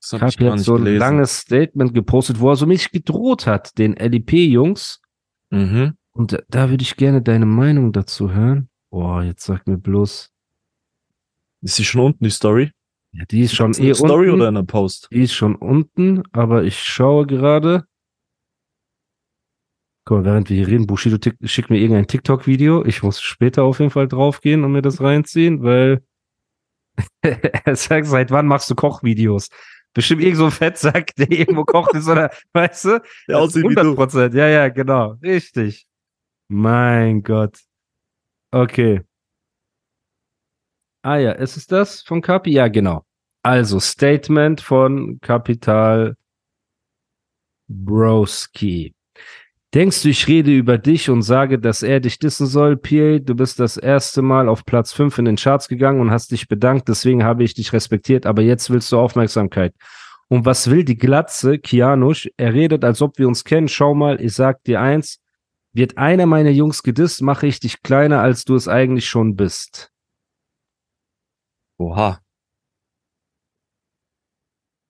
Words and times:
Das 0.00 0.12
jetzt 0.20 0.40
nicht 0.40 0.64
so 0.64 0.74
ein 0.76 0.84
gelesen. 0.84 0.98
langes 0.98 1.38
Statement 1.38 1.92
gepostet, 1.94 2.38
wo 2.40 2.50
er 2.50 2.56
so 2.56 2.66
mich 2.66 2.90
gedroht 2.92 3.46
hat, 3.46 3.76
den 3.78 3.94
LIP-Jungs. 3.94 5.00
Mhm. 5.50 5.94
Und 6.12 6.32
da- 6.32 6.42
da 6.48 6.70
würde 6.70 6.82
ich 6.82 6.96
gerne 6.96 7.20
deine 7.22 7.46
Meinung 7.46 7.92
dazu 7.92 8.32
hören. 8.32 8.68
Boah, 8.90 9.22
jetzt 9.22 9.44
sag 9.44 9.66
mir 9.66 9.76
bloß. 9.78 10.30
Ist 11.62 11.74
sie 11.74 11.84
schon 11.84 12.00
unten, 12.02 12.24
die 12.24 12.30
Story? 12.30 12.70
Ja, 13.12 13.24
die 13.24 13.40
ist 13.40 13.54
schon 13.54 13.72
Ist 13.72 13.80
eine 13.80 13.88
eh 13.90 13.94
Story 13.94 14.28
unten. 14.28 14.40
oder 14.40 14.48
eine 14.48 14.64
Post? 14.64 15.08
Die 15.10 15.22
ist 15.22 15.32
schon 15.34 15.56
unten, 15.56 16.22
aber 16.32 16.62
ich 16.64 16.78
schaue 16.82 17.26
gerade. 17.26 17.84
Guck 20.04 20.18
mal, 20.18 20.24
während 20.24 20.48
wir 20.48 20.56
hier 20.56 20.68
reden, 20.68 20.86
Bushido 20.86 21.18
schickt 21.42 21.70
mir 21.70 21.78
irgendein 21.78 22.06
TikTok-Video. 22.06 22.84
Ich 22.84 23.02
muss 23.02 23.20
später 23.20 23.64
auf 23.64 23.78
jeden 23.80 23.90
Fall 23.90 24.08
draufgehen 24.08 24.64
und 24.64 24.72
mir 24.72 24.82
das 24.82 25.00
reinziehen, 25.00 25.62
weil 25.62 26.02
er 27.22 27.76
sagt, 27.76 28.06
seit 28.06 28.30
wann 28.30 28.46
machst 28.46 28.70
du 28.70 28.74
Kochvideos? 28.74 29.48
Bestimmt 29.98 30.22
irgend 30.22 30.36
so 30.36 30.44
ein 30.44 30.52
Fettsack, 30.52 31.12
der 31.16 31.28
irgendwo 31.28 31.64
kocht 31.64 31.92
ist, 31.94 32.08
oder, 32.08 32.30
weißt 32.52 32.84
du? 32.84 33.02
Der 33.26 33.40
aussieht 33.40 33.64
wie 33.64 33.74
100 33.74 33.84
du. 33.84 33.94
Prozent, 33.96 34.32
ja, 34.32 34.46
ja, 34.46 34.68
genau, 34.68 35.16
richtig. 35.20 35.88
Mein 36.46 37.24
Gott. 37.24 37.58
Okay. 38.52 39.02
Ah 41.02 41.16
ja, 41.16 41.32
ist 41.32 41.56
es 41.56 41.66
das 41.66 42.02
von 42.02 42.22
Kapi? 42.22 42.52
Ja, 42.52 42.68
genau. 42.68 43.02
Also, 43.42 43.80
Statement 43.80 44.60
von 44.60 45.18
Kapital 45.20 46.14
Broski. 47.68 48.94
Denkst 49.74 50.02
du, 50.02 50.08
ich 50.08 50.26
rede 50.28 50.50
über 50.50 50.78
dich 50.78 51.10
und 51.10 51.20
sage, 51.22 51.58
dass 51.58 51.82
er 51.82 52.00
dich 52.00 52.18
dissen 52.18 52.46
soll? 52.46 52.76
PA, 52.78 53.18
du 53.18 53.34
bist 53.34 53.60
das 53.60 53.76
erste 53.76 54.22
Mal 54.22 54.48
auf 54.48 54.64
Platz 54.64 54.92
5 54.94 55.18
in 55.18 55.26
den 55.26 55.36
Charts 55.36 55.68
gegangen 55.68 56.00
und 56.00 56.10
hast 56.10 56.30
dich 56.30 56.48
bedankt, 56.48 56.88
deswegen 56.88 57.22
habe 57.22 57.44
ich 57.44 57.52
dich 57.52 57.72
respektiert, 57.74 58.24
aber 58.24 58.40
jetzt 58.40 58.70
willst 58.70 58.90
du 58.92 58.98
Aufmerksamkeit. 58.98 59.74
Und 60.28 60.46
was 60.46 60.70
will 60.70 60.84
die 60.84 60.96
Glatze, 60.96 61.58
Kianusch? 61.58 62.30
Er 62.38 62.54
redet, 62.54 62.82
als 62.84 63.02
ob 63.02 63.18
wir 63.18 63.28
uns 63.28 63.44
kennen. 63.44 63.68
Schau 63.68 63.94
mal, 63.94 64.20
ich 64.22 64.34
sag 64.34 64.62
dir 64.64 64.80
eins. 64.80 65.20
Wird 65.74 65.98
einer 65.98 66.24
meiner 66.26 66.50
Jungs 66.50 66.82
gedisst, 66.82 67.20
mache 67.22 67.46
ich 67.46 67.60
dich 67.60 67.82
kleiner, 67.82 68.20
als 68.22 68.44
du 68.44 68.54
es 68.54 68.68
eigentlich 68.68 69.06
schon 69.08 69.36
bist. 69.36 69.90
Oha. 71.78 72.20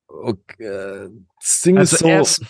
Okay. 0.07 0.65
äh, 0.65 1.09
Das 1.41 1.61
Ding 1.63 1.79
Also 1.79 1.97
ist 1.97 2.01
so. 2.01 2.09
erst- 2.09 2.45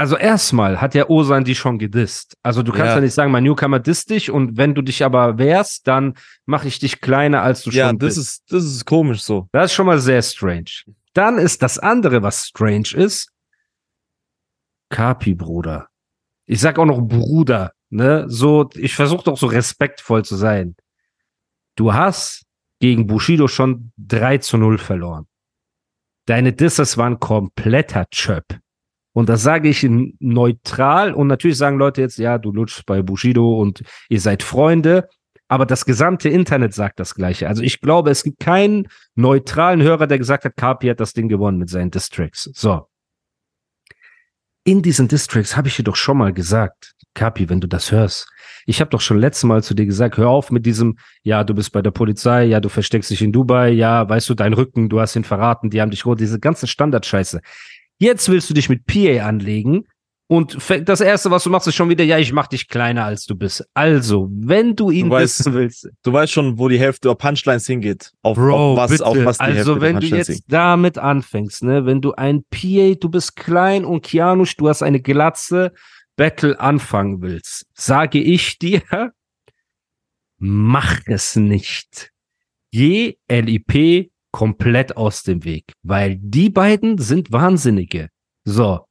Also 0.00 0.16
erstmal 0.16 0.80
hat 0.80 0.94
der 0.94 1.10
Osan 1.10 1.44
die 1.44 1.54
schon 1.54 1.78
gedisst. 1.78 2.34
Also 2.42 2.62
du 2.62 2.72
kannst 2.72 2.86
ja, 2.86 2.94
Ja. 2.94 3.00
nicht 3.02 3.12
sagen, 3.12 3.30
mein 3.30 3.44
Newcomer 3.44 3.80
disst 3.80 4.08
dich 4.08 4.30
und 4.30 4.56
wenn 4.56 4.74
du 4.74 4.80
dich 4.80 5.04
aber 5.04 5.36
wehrst, 5.36 5.86
dann 5.86 6.14
mache 6.46 6.68
ich 6.68 6.78
dich 6.78 7.02
kleiner, 7.02 7.42
als 7.42 7.64
du 7.64 7.70
ja, 7.70 7.88
schon 7.88 7.98
das 7.98 8.14
bist. 8.14 8.18
ist, 8.18 8.50
das 8.50 8.64
ist 8.64 8.86
komisch 8.86 9.20
so. 9.20 9.50
Das 9.52 9.66
ist 9.66 9.74
schon 9.74 9.84
mal 9.84 9.98
sehr 9.98 10.22
strange. 10.22 10.70
Dann 11.12 11.36
ist 11.36 11.62
das 11.62 11.78
andere, 11.78 12.22
was 12.22 12.46
strange 12.46 12.88
ist, 12.94 13.30
Kapi, 14.88 15.34
Bruder. 15.34 15.88
Ich 16.46 16.60
sag 16.60 16.78
auch 16.78 16.86
noch 16.86 17.02
Bruder, 17.02 17.72
ne? 17.90 18.24
So, 18.26 18.70
ich 18.76 18.94
versuche 18.94 19.24
doch 19.24 19.36
so 19.36 19.48
respektvoll 19.48 20.24
zu 20.24 20.34
sein. 20.36 20.76
Du 21.76 21.92
hast 21.92 22.46
gegen 22.80 23.06
Bushido 23.06 23.48
schon 23.48 23.92
3 23.98 24.38
zu 24.38 24.56
0 24.56 24.78
verloren. 24.78 25.26
Deine 26.24 26.54
Disses 26.54 26.96
waren 26.96 27.20
kompletter 27.20 28.06
Chöp. 28.10 28.58
Und 29.12 29.28
das 29.28 29.42
sage 29.42 29.68
ich 29.68 29.86
neutral. 30.20 31.12
Und 31.12 31.26
natürlich 31.26 31.58
sagen 31.58 31.78
Leute 31.78 32.00
jetzt, 32.00 32.18
ja, 32.18 32.38
du 32.38 32.52
lutschst 32.52 32.86
bei 32.86 33.02
Bushido 33.02 33.58
und 33.60 33.82
ihr 34.08 34.20
seid 34.20 34.42
Freunde. 34.42 35.08
Aber 35.48 35.66
das 35.66 35.84
gesamte 35.84 36.28
Internet 36.28 36.74
sagt 36.74 37.00
das 37.00 37.14
Gleiche. 37.16 37.48
Also 37.48 37.62
ich 37.62 37.80
glaube, 37.80 38.10
es 38.10 38.22
gibt 38.22 38.38
keinen 38.38 38.86
neutralen 39.16 39.82
Hörer, 39.82 40.06
der 40.06 40.18
gesagt 40.18 40.44
hat, 40.44 40.56
Kapi 40.56 40.86
hat 40.86 41.00
das 41.00 41.12
Ding 41.12 41.28
gewonnen 41.28 41.58
mit 41.58 41.68
seinen 41.68 41.90
Districts. 41.90 42.50
So. 42.54 42.86
In 44.62 44.82
diesen 44.82 45.08
Districts 45.08 45.56
habe 45.56 45.66
ich 45.66 45.74
dir 45.74 45.82
doch 45.82 45.96
schon 45.96 46.18
mal 46.18 46.32
gesagt, 46.32 46.94
Kapi, 47.14 47.48
wenn 47.48 47.60
du 47.60 47.66
das 47.66 47.90
hörst. 47.90 48.28
Ich 48.66 48.80
habe 48.80 48.90
doch 48.90 49.00
schon 49.00 49.18
letztes 49.18 49.42
Mal 49.44 49.64
zu 49.64 49.74
dir 49.74 49.86
gesagt, 49.86 50.16
hör 50.18 50.28
auf 50.28 50.52
mit 50.52 50.64
diesem, 50.66 50.96
ja, 51.24 51.42
du 51.42 51.54
bist 51.54 51.72
bei 51.72 51.82
der 51.82 51.90
Polizei, 51.90 52.44
ja, 52.44 52.60
du 52.60 52.68
versteckst 52.68 53.10
dich 53.10 53.22
in 53.22 53.32
Dubai, 53.32 53.70
ja, 53.70 54.08
weißt 54.08 54.28
du, 54.28 54.34
dein 54.34 54.52
Rücken, 54.52 54.88
du 54.88 55.00
hast 55.00 55.16
ihn 55.16 55.24
verraten, 55.24 55.70
die 55.70 55.80
haben 55.80 55.90
dich 55.90 56.06
rot, 56.06 56.20
diese 56.20 56.38
ganze 56.38 56.68
Standardscheiße. 56.68 57.40
Jetzt 58.00 58.28
willst 58.30 58.48
du 58.48 58.54
dich 58.54 58.68
mit 58.70 58.86
PA 58.86 59.26
anlegen 59.28 59.84
und 60.26 60.56
das 60.86 61.00
erste, 61.00 61.30
was 61.30 61.44
du 61.44 61.50
machst, 61.50 61.66
ist 61.68 61.74
schon 61.74 61.90
wieder, 61.90 62.02
ja, 62.04 62.16
ich 62.18 62.32
mach 62.32 62.46
dich 62.46 62.66
kleiner 62.68 63.04
als 63.04 63.26
du 63.26 63.34
bist. 63.34 63.66
Also, 63.74 64.28
wenn 64.32 64.74
du 64.74 64.90
ihn 64.90 65.10
Du 65.10 65.16
weißt- 65.16 65.22
wissen 65.40 65.54
willst, 65.54 65.88
Du 66.02 66.12
weißt 66.12 66.32
schon, 66.32 66.56
wo 66.58 66.68
die 66.68 66.78
Hälfte 66.78 67.08
der 67.08 67.14
Punchlines 67.16 67.66
hingeht. 67.66 68.10
Auf, 68.22 68.36
Bro, 68.38 68.72
auf 68.72 68.78
was, 68.78 68.90
bitte. 68.92 69.06
auf 69.06 69.24
was 69.24 69.36
die 69.38 69.44
also 69.44 69.56
Hälfte 69.56 69.72
der 69.74 69.82
wenn 69.82 70.00
du 70.00 70.06
jetzt 70.16 70.44
damit 70.48 70.96
anfängst, 70.98 71.62
ne, 71.62 71.84
wenn 71.84 72.00
du 72.00 72.12
ein 72.14 72.42
PA, 72.48 72.94
du 72.94 73.08
bist 73.10 73.36
klein 73.36 73.84
und 73.84 74.02
Kianusch, 74.02 74.56
du 74.56 74.68
hast 74.68 74.82
eine 74.82 75.00
Glatze, 75.02 75.72
Battle 76.16 76.58
anfangen 76.58 77.20
willst, 77.22 77.66
sage 77.74 78.20
ich 78.20 78.58
dir, 78.58 78.82
mach 80.38 81.00
es 81.06 81.36
nicht. 81.36 82.12
Geh 82.72 83.16
LIP 83.28 84.09
komplett 84.32 84.96
aus 84.96 85.22
dem 85.22 85.44
Weg, 85.44 85.72
weil 85.82 86.16
die 86.16 86.50
beiden 86.50 86.98
sind 86.98 87.32
Wahnsinnige. 87.32 88.08
So. 88.44 88.86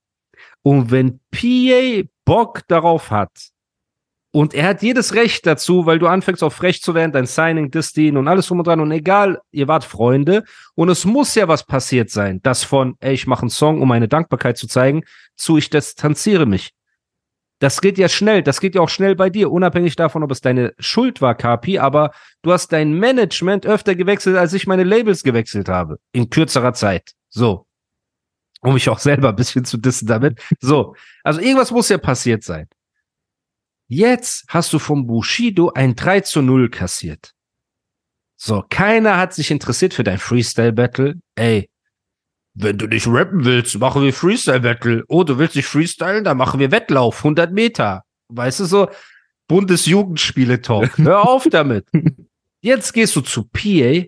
Und 0.62 0.92
wenn 0.92 1.20
PA 1.32 2.08
Bock 2.26 2.62
darauf 2.68 3.12
hat, 3.12 3.32
und 4.32 4.54
er 4.54 4.68
hat 4.68 4.84
jedes 4.84 5.16
Recht 5.16 5.48
dazu, 5.48 5.88
weil 5.88 5.98
du 5.98 6.06
anfängst 6.06 6.44
auf 6.44 6.54
frech 6.54 6.84
zu 6.84 6.94
werden, 6.94 7.12
dein 7.12 7.26
Signing, 7.26 7.72
Distin 7.72 8.16
und 8.16 8.28
alles 8.28 8.48
drum 8.48 8.60
und 8.60 8.68
dran. 8.68 8.80
Und 8.80 8.92
egal, 8.92 9.40
ihr 9.52 9.68
wart 9.68 9.84
Freunde. 9.84 10.44
Und 10.76 10.90
es 10.90 11.04
muss 11.04 11.34
ja 11.34 11.48
was 11.48 11.66
passiert 11.66 12.12
sein, 12.12 12.40
das 12.44 12.64
von, 12.64 12.96
ey, 13.00 13.14
ich 13.14 13.26
mache 13.26 13.42
einen 13.42 13.50
Song, 13.50 13.82
um 13.82 13.88
meine 13.88 14.08
Dankbarkeit 14.08 14.58
zu 14.58 14.68
zeigen, 14.68 15.04
zu 15.36 15.58
ich 15.58 15.72
distanziere 15.72 16.46
mich. 16.46 16.74
Das 17.60 17.82
geht 17.82 17.98
ja 17.98 18.08
schnell. 18.08 18.42
Das 18.42 18.62
geht 18.62 18.76
ja 18.76 18.82
auch 18.82 18.90
schnell 18.90 19.16
bei 19.16 19.30
dir, 19.30 19.52
unabhängig 19.52 19.96
davon, 19.96 20.24
ob 20.24 20.32
es 20.32 20.42
deine 20.42 20.74
Schuld 20.80 21.22
war, 21.22 21.36
Kapi. 21.36 21.78
Aber 21.78 22.12
du 22.42 22.54
hast 22.54 22.72
dein 22.72 22.94
Management 22.94 23.66
öfter 23.66 23.96
gewechselt, 23.96 24.38
als 24.38 24.54
ich 24.54 24.66
meine 24.66 24.86
Labels 24.86 25.24
gewechselt 25.24 25.68
habe. 25.68 26.00
In 26.14 26.30
kürzerer 26.30 26.74
Zeit. 26.74 27.12
So. 27.30 27.68
Um 28.62 28.74
mich 28.74 28.90
auch 28.90 29.00
selber 29.00 29.30
ein 29.30 29.36
bisschen 29.36 29.66
zu 29.66 29.78
dissen 29.78 30.08
damit. 30.08 30.42
So. 30.60 30.96
Also 31.24 31.42
irgendwas 31.42 31.72
muss 31.72 31.90
ja 31.90 31.98
passiert 31.98 32.44
sein. 32.44 32.68
Jetzt 33.88 34.46
hast 34.48 34.72
du 34.72 34.80
vom 34.80 35.08
Bushido 35.08 35.72
ein 35.74 35.96
3 35.96 36.22
zu 36.22 36.42
0 36.42 36.70
kassiert. 36.70 37.34
So, 38.38 38.64
keiner 38.70 39.18
hat 39.18 39.34
sich 39.34 39.52
interessiert 39.52 39.94
für 39.94 40.04
dein 40.04 40.18
Freestyle-Battle. 40.18 41.16
Ey, 41.36 41.70
wenn 42.54 42.78
du 42.78 42.88
nicht 42.88 43.08
rappen 43.08 43.46
willst, 43.46 43.80
machen 43.80 44.04
wir 44.04 44.14
Freestyle-Battle. 44.14 45.04
Oh, 45.08 45.24
du 45.24 45.38
willst 45.38 45.56
nicht 45.56 45.68
freestylen, 45.68 46.24
dann 46.24 46.38
machen 46.38 46.60
wir 46.60 46.72
Wettlauf, 46.72 47.20
100 47.20 47.52
Meter. 47.52 48.04
Weißt 48.30 48.60
du 48.60 48.66
so, 48.66 48.90
Bundesjugendspiele-Talk. 49.48 50.98
Hör 50.98 51.28
auf 51.28 51.48
damit. 51.50 51.88
Jetzt 52.62 52.94
gehst 52.94 53.16
du 53.16 53.22
zu 53.22 53.46
PA. 53.46 54.06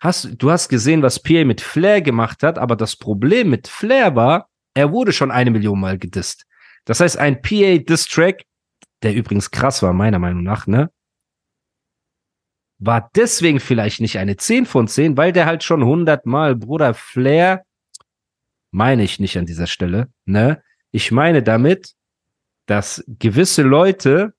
Hast, 0.00 0.30
du 0.38 0.50
hast 0.50 0.68
gesehen, 0.68 1.02
was 1.02 1.22
PA 1.22 1.44
mit 1.44 1.60
Flair 1.60 2.02
gemacht 2.02 2.42
hat, 2.42 2.58
aber 2.58 2.76
das 2.76 2.96
Problem 2.96 3.50
mit 3.50 3.68
Flair 3.68 4.16
war, 4.16 4.48
er 4.74 4.92
wurde 4.92 5.12
schon 5.12 5.30
eine 5.30 5.50
Million 5.50 5.80
Mal 5.80 5.98
gedisst. 5.98 6.46
Das 6.84 7.00
heißt, 7.00 7.16
ein 7.16 7.40
PA-Diss-Track 7.40 8.44
der 9.04 9.14
übrigens 9.14 9.50
krass 9.50 9.82
war, 9.82 9.92
meiner 9.92 10.18
Meinung 10.18 10.42
nach, 10.42 10.66
ne? 10.66 10.90
War 12.78 13.10
deswegen 13.14 13.60
vielleicht 13.60 14.00
nicht 14.00 14.18
eine 14.18 14.36
10 14.36 14.66
von 14.66 14.88
10, 14.88 15.16
weil 15.16 15.32
der 15.32 15.46
halt 15.46 15.62
schon 15.62 15.82
100 15.82 16.26
Mal, 16.26 16.56
Bruder 16.56 16.94
Flair, 16.94 17.64
meine 18.70 19.04
ich 19.04 19.20
nicht 19.20 19.38
an 19.38 19.46
dieser 19.46 19.66
Stelle, 19.66 20.08
ne? 20.24 20.62
Ich 20.90 21.12
meine 21.12 21.42
damit, 21.42 21.92
dass 22.66 23.04
gewisse 23.06 23.62
Leute 23.62 24.34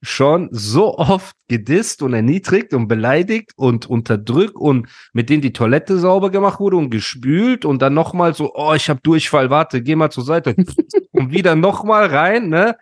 schon 0.00 0.48
so 0.52 0.96
oft 0.96 1.34
gedisst 1.48 2.02
und 2.02 2.14
erniedrigt 2.14 2.72
und 2.72 2.86
beleidigt 2.86 3.52
und 3.56 3.86
unterdrückt 3.86 4.54
und 4.54 4.88
mit 5.12 5.28
denen 5.28 5.42
die 5.42 5.52
Toilette 5.52 5.98
sauber 5.98 6.30
gemacht 6.30 6.60
wurde 6.60 6.76
und 6.76 6.90
gespült 6.90 7.64
und 7.64 7.82
dann 7.82 7.94
nochmal 7.94 8.34
so, 8.34 8.52
oh, 8.54 8.74
ich 8.74 8.88
hab 8.88 9.02
Durchfall, 9.02 9.50
warte, 9.50 9.82
geh 9.82 9.96
mal 9.96 10.10
zur 10.10 10.24
Seite 10.24 10.54
und 11.12 11.32
wieder 11.32 11.56
nochmal 11.56 12.06
rein, 12.06 12.48
ne? 12.48 12.76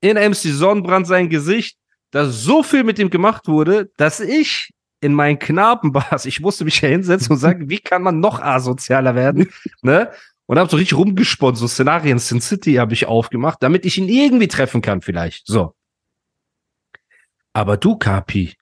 in 0.00 0.16
MC 0.16 0.34
Sonnenbrand 0.34 1.06
sein 1.06 1.28
Gesicht, 1.28 1.76
dass 2.10 2.42
so 2.42 2.62
viel 2.62 2.84
mit 2.84 2.98
ihm 2.98 3.10
gemacht 3.10 3.48
wurde, 3.48 3.90
dass 3.96 4.20
ich 4.20 4.70
in 5.00 5.14
meinen 5.14 5.38
Knabenbars, 5.38 6.26
ich 6.26 6.40
musste 6.40 6.64
mich 6.64 6.80
ja 6.80 6.88
hinsetzen 6.88 7.32
und 7.32 7.38
sagen, 7.38 7.68
wie 7.68 7.78
kann 7.78 8.02
man 8.02 8.20
noch 8.20 8.40
asozialer 8.40 9.14
werden, 9.14 9.50
ne? 9.82 10.10
Und 10.46 10.58
habe 10.58 10.70
so 10.70 10.78
richtig 10.78 10.96
rumgesponnen, 10.96 11.56
so 11.56 11.68
Szenarien, 11.68 12.18
Sin 12.18 12.40
City 12.40 12.74
habe 12.74 12.94
ich 12.94 13.04
aufgemacht, 13.04 13.58
damit 13.62 13.84
ich 13.84 13.98
ihn 13.98 14.08
irgendwie 14.08 14.48
treffen 14.48 14.80
kann 14.80 15.02
vielleicht. 15.02 15.46
So. 15.46 15.74
Aber 17.52 17.76
du, 17.76 17.96
Kapi, 17.96 18.54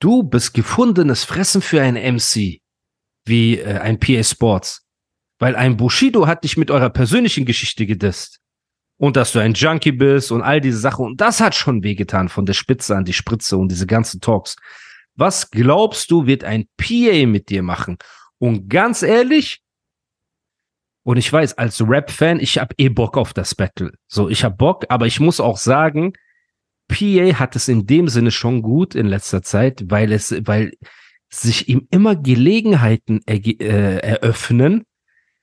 du 0.00 0.22
bist 0.22 0.54
gefundenes 0.54 1.24
Fressen 1.24 1.60
für 1.60 1.82
ein 1.82 1.96
MC, 1.96 2.62
wie 3.26 3.58
äh, 3.58 3.78
ein 3.78 4.00
PA 4.00 4.24
Sports. 4.24 4.86
Weil 5.38 5.54
ein 5.54 5.76
Bushido 5.76 6.26
hat 6.26 6.44
dich 6.44 6.56
mit 6.56 6.70
eurer 6.70 6.90
persönlichen 6.90 7.44
Geschichte 7.44 7.84
gedisst. 7.84 8.39
Und 9.00 9.16
dass 9.16 9.32
du 9.32 9.38
ein 9.38 9.54
Junkie 9.54 9.92
bist 9.92 10.30
und 10.30 10.42
all 10.42 10.60
diese 10.60 10.76
Sachen. 10.76 11.06
Und 11.06 11.22
das 11.22 11.40
hat 11.40 11.54
schon 11.54 11.82
wehgetan 11.82 12.28
von 12.28 12.44
der 12.44 12.52
Spitze 12.52 12.94
an 12.94 13.06
die 13.06 13.14
Spritze 13.14 13.56
und 13.56 13.70
diese 13.70 13.86
ganzen 13.86 14.20
Talks. 14.20 14.56
Was 15.14 15.50
glaubst 15.50 16.10
du, 16.10 16.26
wird 16.26 16.44
ein 16.44 16.66
PA 16.76 17.26
mit 17.26 17.48
dir 17.48 17.62
machen? 17.62 17.96
Und 18.36 18.68
ganz 18.68 19.02
ehrlich, 19.02 19.62
und 21.02 21.16
ich 21.16 21.32
weiß, 21.32 21.56
als 21.56 21.80
Rap-Fan, 21.80 22.40
ich 22.40 22.58
hab 22.58 22.74
eh 22.76 22.90
Bock 22.90 23.16
auf 23.16 23.32
das 23.32 23.54
Battle. 23.54 23.94
So, 24.06 24.28
ich 24.28 24.44
hab 24.44 24.58
Bock, 24.58 24.84
aber 24.90 25.06
ich 25.06 25.18
muss 25.18 25.40
auch 25.40 25.56
sagen, 25.56 26.12
PA 26.88 27.38
hat 27.38 27.56
es 27.56 27.68
in 27.68 27.86
dem 27.86 28.06
Sinne 28.08 28.30
schon 28.30 28.60
gut 28.60 28.94
in 28.94 29.06
letzter 29.06 29.40
Zeit, 29.42 29.84
weil 29.86 30.12
es, 30.12 30.30
weil 30.46 30.74
sich 31.30 31.70
ihm 31.70 31.88
immer 31.90 32.16
Gelegenheiten 32.16 33.20
erge- 33.20 33.62
äh, 33.62 33.96
eröffnen, 34.00 34.84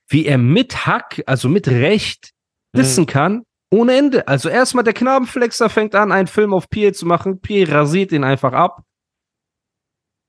wie 0.07 0.27
er 0.27 0.38
mit 0.38 0.86
Hack, 0.86 1.24
also 1.25 1.50
mit 1.50 1.68
Recht, 1.68 2.33
dissen 2.75 3.07
kann, 3.07 3.44
ohne 3.72 3.98
Ende. 3.98 4.28
Also 4.28 4.50
erstmal 4.50 4.84
der 4.84 4.94
Knabenflexer 4.94 5.69
fängt 5.69 5.96
an, 5.96 6.12
einen 6.12 6.28
Film 6.28 6.54
auf 6.54 6.69
PA 6.69 6.94
zu 6.94 7.06
machen. 7.06 7.40
PA 7.42 7.64
rasiert 7.68 8.12
ihn 8.12 8.24
einfach 8.24 8.54
ab. 8.54 8.81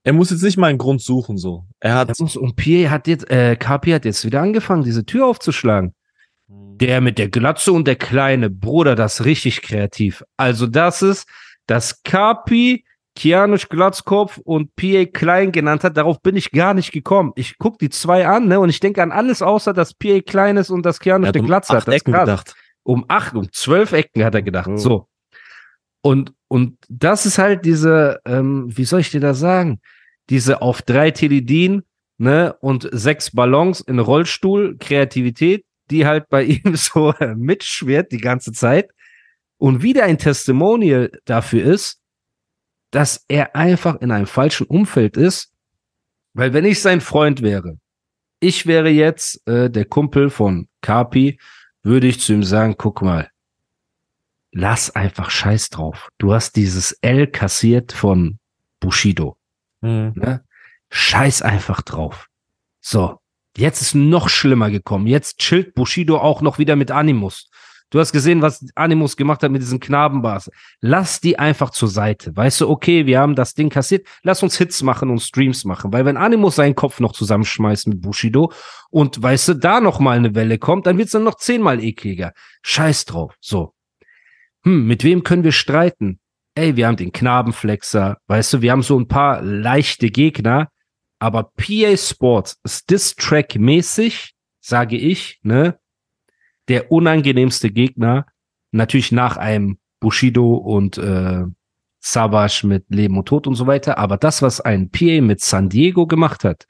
Er 0.04 0.12
muss 0.12 0.30
jetzt 0.30 0.42
nicht 0.42 0.56
mal 0.56 0.68
einen 0.68 0.78
Grund 0.78 1.02
suchen, 1.02 1.36
so. 1.36 1.64
Er 1.80 1.94
hat. 1.94 2.08
Er 2.08 2.14
muss- 2.18 2.36
Und 2.36 2.56
PA 2.56 2.90
hat 2.90 3.06
jetzt, 3.08 3.30
äh, 3.30 3.56
KP 3.56 3.94
hat 3.94 4.04
jetzt 4.04 4.24
wieder 4.24 4.40
angefangen, 4.40 4.82
diese 4.84 5.04
Tür 5.04 5.26
aufzuschlagen. 5.26 5.94
Der 6.50 7.00
mit 7.00 7.18
der 7.18 7.28
Glatze 7.28 7.72
und 7.72 7.86
der 7.86 7.96
kleine 7.96 8.48
Bruder, 8.48 8.94
das 8.94 9.20
ist 9.20 9.26
richtig 9.26 9.62
kreativ. 9.62 10.22
Also 10.36 10.66
das 10.66 11.02
ist, 11.02 11.28
dass 11.66 12.02
Kapi 12.04 12.84
Kianusch 13.16 13.68
Glatzkopf 13.68 14.38
und 14.44 14.74
PA 14.76 15.04
Klein 15.04 15.50
genannt 15.50 15.82
hat, 15.82 15.96
darauf 15.96 16.22
bin 16.22 16.36
ich 16.36 16.52
gar 16.52 16.72
nicht 16.72 16.92
gekommen. 16.92 17.32
Ich 17.34 17.58
guck 17.58 17.78
die 17.80 17.90
zwei 17.90 18.26
an, 18.28 18.46
ne, 18.46 18.60
und 18.60 18.68
ich 18.68 18.78
denke 18.78 19.02
an 19.02 19.10
alles 19.10 19.42
außer, 19.42 19.72
dass 19.72 19.92
PA 19.92 20.20
Klein 20.20 20.56
ist 20.56 20.70
und 20.70 20.86
dass 20.86 21.00
Kianusch 21.00 21.26
hat 21.28 21.34
der 21.34 21.42
um 21.42 21.48
Glatze 21.48 21.72
hat. 21.76 21.88
Das 21.88 21.96
ist 21.96 22.04
krass. 22.04 22.20
gedacht. 22.20 22.54
Um 22.88 23.04
acht, 23.08 23.34
um 23.34 23.52
zwölf 23.52 23.92
Ecken 23.92 24.24
hat 24.24 24.34
er 24.34 24.40
gedacht. 24.40 24.68
Mhm. 24.68 24.78
So. 24.78 25.08
Und, 26.00 26.32
und 26.48 26.78
das 26.88 27.26
ist 27.26 27.36
halt 27.36 27.66
diese, 27.66 28.18
ähm, 28.24 28.74
wie 28.74 28.86
soll 28.86 29.00
ich 29.00 29.10
dir 29.10 29.20
das 29.20 29.38
sagen? 29.38 29.82
Diese 30.30 30.62
auf 30.62 30.80
drei 30.80 31.10
Teledin, 31.10 31.82
ne, 32.16 32.56
und 32.62 32.88
sechs 32.90 33.32
Ballons 33.32 33.82
in 33.82 33.98
Rollstuhl, 33.98 34.78
Kreativität, 34.78 35.66
die 35.90 36.06
halt 36.06 36.30
bei 36.30 36.44
ihm 36.44 36.76
so 36.76 37.12
äh, 37.12 37.34
mitschwert 37.34 38.10
die 38.10 38.22
ganze 38.22 38.52
Zeit. 38.52 38.90
Und 39.58 39.82
wieder 39.82 40.04
ein 40.04 40.16
Testimonial 40.16 41.12
dafür 41.26 41.64
ist, 41.64 42.00
dass 42.90 43.22
er 43.28 43.54
einfach 43.54 44.00
in 44.00 44.12
einem 44.12 44.26
falschen 44.26 44.66
Umfeld 44.66 45.18
ist. 45.18 45.52
Weil 46.32 46.54
wenn 46.54 46.64
ich 46.64 46.80
sein 46.80 47.02
Freund 47.02 47.42
wäre, 47.42 47.76
ich 48.40 48.64
wäre 48.64 48.88
jetzt 48.88 49.46
äh, 49.46 49.68
der 49.68 49.84
Kumpel 49.84 50.30
von 50.30 50.68
Kapi, 50.80 51.38
würde 51.82 52.06
ich 52.06 52.20
zu 52.20 52.32
ihm 52.32 52.42
sagen, 52.42 52.76
guck 52.76 53.02
mal, 53.02 53.30
lass 54.52 54.94
einfach 54.94 55.30
Scheiß 55.30 55.70
drauf. 55.70 56.08
Du 56.18 56.34
hast 56.34 56.56
dieses 56.56 56.92
L 57.02 57.26
kassiert 57.26 57.92
von 57.92 58.38
Bushido. 58.80 59.36
Mhm. 59.80 60.12
Ne? 60.16 60.44
Scheiß 60.90 61.42
einfach 61.42 61.82
drauf. 61.82 62.28
So, 62.80 63.18
jetzt 63.56 63.82
ist 63.82 63.94
noch 63.94 64.28
schlimmer 64.28 64.70
gekommen. 64.70 65.06
Jetzt 65.06 65.38
chillt 65.38 65.74
Bushido 65.74 66.18
auch 66.18 66.40
noch 66.40 66.58
wieder 66.58 66.76
mit 66.76 66.90
Animus. 66.90 67.50
Du 67.90 67.98
hast 68.00 68.12
gesehen, 68.12 68.42
was 68.42 68.66
Animus 68.74 69.16
gemacht 69.16 69.42
hat 69.42 69.50
mit 69.50 69.62
diesen 69.62 69.80
Knabenbars. 69.80 70.50
Lass 70.80 71.20
die 71.20 71.38
einfach 71.38 71.70
zur 71.70 71.88
Seite. 71.88 72.36
Weißt 72.36 72.60
du, 72.60 72.68
okay, 72.68 73.06
wir 73.06 73.18
haben 73.18 73.34
das 73.34 73.54
Ding 73.54 73.70
kassiert. 73.70 74.06
Lass 74.22 74.42
uns 74.42 74.58
Hits 74.58 74.82
machen 74.82 75.08
und 75.08 75.20
Streams 75.20 75.64
machen. 75.64 75.92
Weil 75.92 76.04
wenn 76.04 76.18
Animus 76.18 76.56
seinen 76.56 76.74
Kopf 76.74 77.00
noch 77.00 77.12
zusammenschmeißt 77.12 77.88
mit 77.88 78.02
Bushido 78.02 78.52
und 78.90 79.22
weißt 79.22 79.48
du, 79.48 79.54
da 79.54 79.80
noch 79.80 80.00
mal 80.00 80.18
eine 80.18 80.34
Welle 80.34 80.58
kommt, 80.58 80.86
dann 80.86 80.98
wird's 80.98 81.12
dann 81.12 81.24
noch 81.24 81.36
zehnmal 81.36 81.82
ekliger. 81.82 82.32
Scheiß 82.62 83.06
drauf. 83.06 83.34
So. 83.40 83.72
Hm, 84.64 84.86
mit 84.86 85.02
wem 85.02 85.22
können 85.22 85.44
wir 85.44 85.52
streiten? 85.52 86.20
Ey, 86.54 86.76
wir 86.76 86.88
haben 86.88 86.96
den 86.96 87.12
Knabenflexer. 87.12 88.18
Weißt 88.26 88.52
du, 88.52 88.60
wir 88.60 88.72
haben 88.72 88.82
so 88.82 88.98
ein 88.98 89.08
paar 89.08 89.40
leichte 89.40 90.10
Gegner. 90.10 90.68
Aber 91.20 91.50
PA 91.56 91.96
Sports 91.96 92.58
ist 92.64 92.90
Diss-Track-mäßig, 92.90 94.34
sage 94.60 94.96
ich, 94.96 95.40
ne, 95.42 95.78
der 96.68 96.92
unangenehmste 96.92 97.70
Gegner. 97.70 98.26
Natürlich 98.70 99.12
nach 99.12 99.36
einem 99.36 99.78
Bushido 100.00 100.54
und 100.54 100.98
äh, 100.98 101.44
Savage 102.00 102.66
mit 102.66 102.84
Leben 102.88 103.16
und 103.18 103.26
Tod 103.26 103.46
und 103.46 103.54
so 103.54 103.66
weiter. 103.66 103.98
Aber 103.98 104.16
das, 104.16 104.42
was 104.42 104.60
ein 104.60 104.90
PA 104.90 105.20
mit 105.20 105.40
San 105.40 105.68
Diego 105.68 106.06
gemacht 106.06 106.44
hat, 106.44 106.66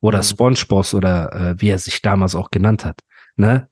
oder 0.00 0.18
Mhm. 0.18 0.24
SpongeBoss 0.24 0.94
oder 0.94 1.32
äh, 1.32 1.60
wie 1.60 1.68
er 1.68 1.78
sich 1.78 2.02
damals 2.02 2.34
auch 2.34 2.50
genannt 2.50 2.84
hat, 2.84 3.00
ne? 3.36 3.68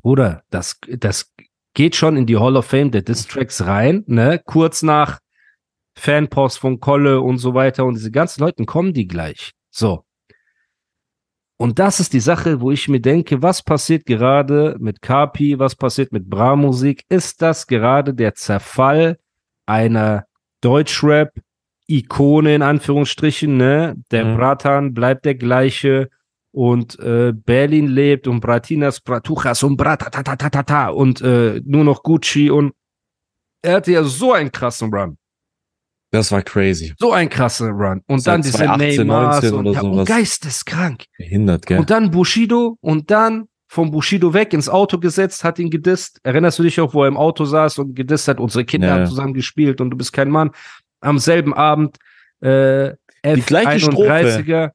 Bruder, 0.00 0.44
das, 0.50 0.78
das 0.86 1.34
geht 1.74 1.96
schon 1.96 2.16
in 2.16 2.26
die 2.26 2.36
Hall 2.36 2.56
of 2.56 2.66
Fame 2.66 2.92
der 2.92 3.02
Distracks 3.02 3.66
rein, 3.66 4.04
ne? 4.06 4.40
Kurz 4.44 4.82
nach 4.82 5.18
Fanpost 5.96 6.60
von 6.60 6.78
Kolle 6.78 7.20
und 7.20 7.38
so 7.38 7.54
weiter 7.54 7.84
und 7.84 7.94
diese 7.94 8.12
ganzen 8.12 8.40
Leuten 8.40 8.66
kommen 8.66 8.94
die 8.94 9.08
gleich. 9.08 9.52
So. 9.70 10.04
Und 11.60 11.80
das 11.80 11.98
ist 11.98 12.12
die 12.12 12.20
Sache, 12.20 12.60
wo 12.60 12.70
ich 12.70 12.88
mir 12.88 13.00
denke, 13.00 13.42
was 13.42 13.62
passiert 13.62 14.06
gerade 14.06 14.76
mit 14.78 15.02
Kapi, 15.02 15.58
was 15.58 15.74
passiert 15.74 16.12
mit 16.12 16.30
Bra-Musik? 16.30 17.04
Ist 17.08 17.42
das 17.42 17.66
gerade 17.66 18.14
der 18.14 18.34
Zerfall 18.36 19.18
einer 19.66 20.26
Deutschrap-Ikone 20.60 22.54
in 22.54 22.62
Anführungsstrichen, 22.62 23.56
ne? 23.56 23.96
Der 24.12 24.24
Mhm. 24.24 24.36
Bratan 24.36 24.94
bleibt 24.94 25.24
der 25.24 25.34
gleiche 25.34 26.10
und 26.52 26.98
äh, 27.00 27.32
Berlin 27.34 27.88
lebt 27.88 28.28
und 28.28 28.40
Bratinas, 28.40 29.00
Bratuchas 29.00 29.62
und 29.64 29.76
Bratatatata 29.76 30.88
und 30.90 31.20
äh, 31.22 31.60
nur 31.64 31.84
noch 31.84 32.04
Gucci 32.04 32.50
und 32.50 32.72
er 33.62 33.74
hatte 33.76 33.92
ja 33.92 34.04
so 34.04 34.32
einen 34.32 34.52
krassen 34.52 34.94
Run. 34.94 35.18
Das 36.10 36.32
war 36.32 36.42
crazy. 36.42 36.94
So 36.98 37.12
ein 37.12 37.28
krasser 37.28 37.68
Run. 37.68 38.02
Und 38.06 38.20
Seit 38.20 38.34
dann 38.34 38.42
diese 38.42 38.58
2018, 38.58 39.06
Neymars 39.06 39.42
19 39.42 39.58
und, 39.58 39.66
oder 39.66 39.84
und 39.84 39.92
sowas. 39.94 40.08
geisteskrank. 40.08 41.04
Behindert, 41.18 41.66
gell? 41.66 41.78
Und 41.78 41.90
dann 41.90 42.10
Bushido 42.10 42.78
und 42.80 43.10
dann 43.10 43.48
vom 43.70 43.90
Bushido 43.90 44.32
weg 44.32 44.54
ins 44.54 44.68
Auto 44.70 44.98
gesetzt, 44.98 45.44
hat 45.44 45.58
ihn 45.58 45.68
gedisst. 45.70 46.20
Erinnerst 46.22 46.58
du 46.58 46.62
dich 46.62 46.80
auch, 46.80 46.94
wo 46.94 47.02
er 47.02 47.08
im 47.08 47.18
Auto 47.18 47.44
saß 47.44 47.78
und 47.78 47.94
gedisst 47.94 48.26
hat, 48.28 48.40
unsere 48.40 48.64
Kinder 48.64 48.88
Ja, 48.88 48.94
haben 48.94 49.06
zusammen 49.06 49.34
gespielt 49.34 49.80
und 49.82 49.90
du 49.90 49.96
bist 49.98 50.12
kein 50.14 50.30
Mann. 50.30 50.50
Am 51.00 51.18
selben 51.18 51.52
Abend 51.52 51.98
äh, 52.40 52.92
Die 53.26 53.42
gleiche 53.42 53.80
Strophe. 53.80 54.10
F31er. 54.10 54.70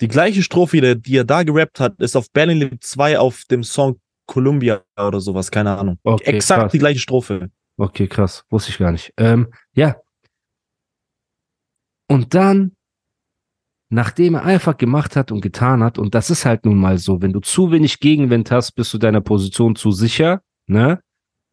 Die 0.00 0.08
gleiche 0.08 0.42
Strophe, 0.42 0.96
die, 0.96 1.16
er 1.16 1.24
da 1.24 1.42
gerappt 1.42 1.80
hat, 1.80 2.00
ist 2.00 2.16
auf 2.16 2.30
Berlin 2.32 2.58
Live 2.60 2.80
2 2.80 3.18
auf 3.18 3.42
dem 3.50 3.62
Song 3.64 4.00
Columbia 4.26 4.82
oder 4.96 5.20
sowas, 5.20 5.50
keine 5.50 5.76
Ahnung. 5.76 5.98
Okay, 6.04 6.30
Exakt 6.30 6.62
krass. 6.62 6.72
die 6.72 6.78
gleiche 6.78 7.00
Strophe. 7.00 7.50
Okay, 7.76 8.06
krass. 8.06 8.44
Wusste 8.50 8.70
ich 8.70 8.78
gar 8.78 8.92
nicht. 8.92 9.12
Ähm, 9.18 9.48
ja. 9.74 9.96
Und 12.08 12.34
dann, 12.34 12.72
nachdem 13.90 14.34
er 14.34 14.44
einfach 14.44 14.76
gemacht 14.76 15.16
hat 15.16 15.30
und 15.30 15.40
getan 15.40 15.82
hat, 15.82 15.98
und 15.98 16.14
das 16.14 16.30
ist 16.30 16.44
halt 16.44 16.64
nun 16.64 16.78
mal 16.78 16.98
so, 16.98 17.22
wenn 17.22 17.32
du 17.32 17.40
zu 17.40 17.70
wenig 17.70 18.00
Gegenwind 18.00 18.50
hast, 18.50 18.72
bist 18.72 18.92
du 18.94 18.98
deiner 18.98 19.20
Position 19.20 19.76
zu 19.76 19.92
sicher, 19.92 20.42
ne? 20.66 21.00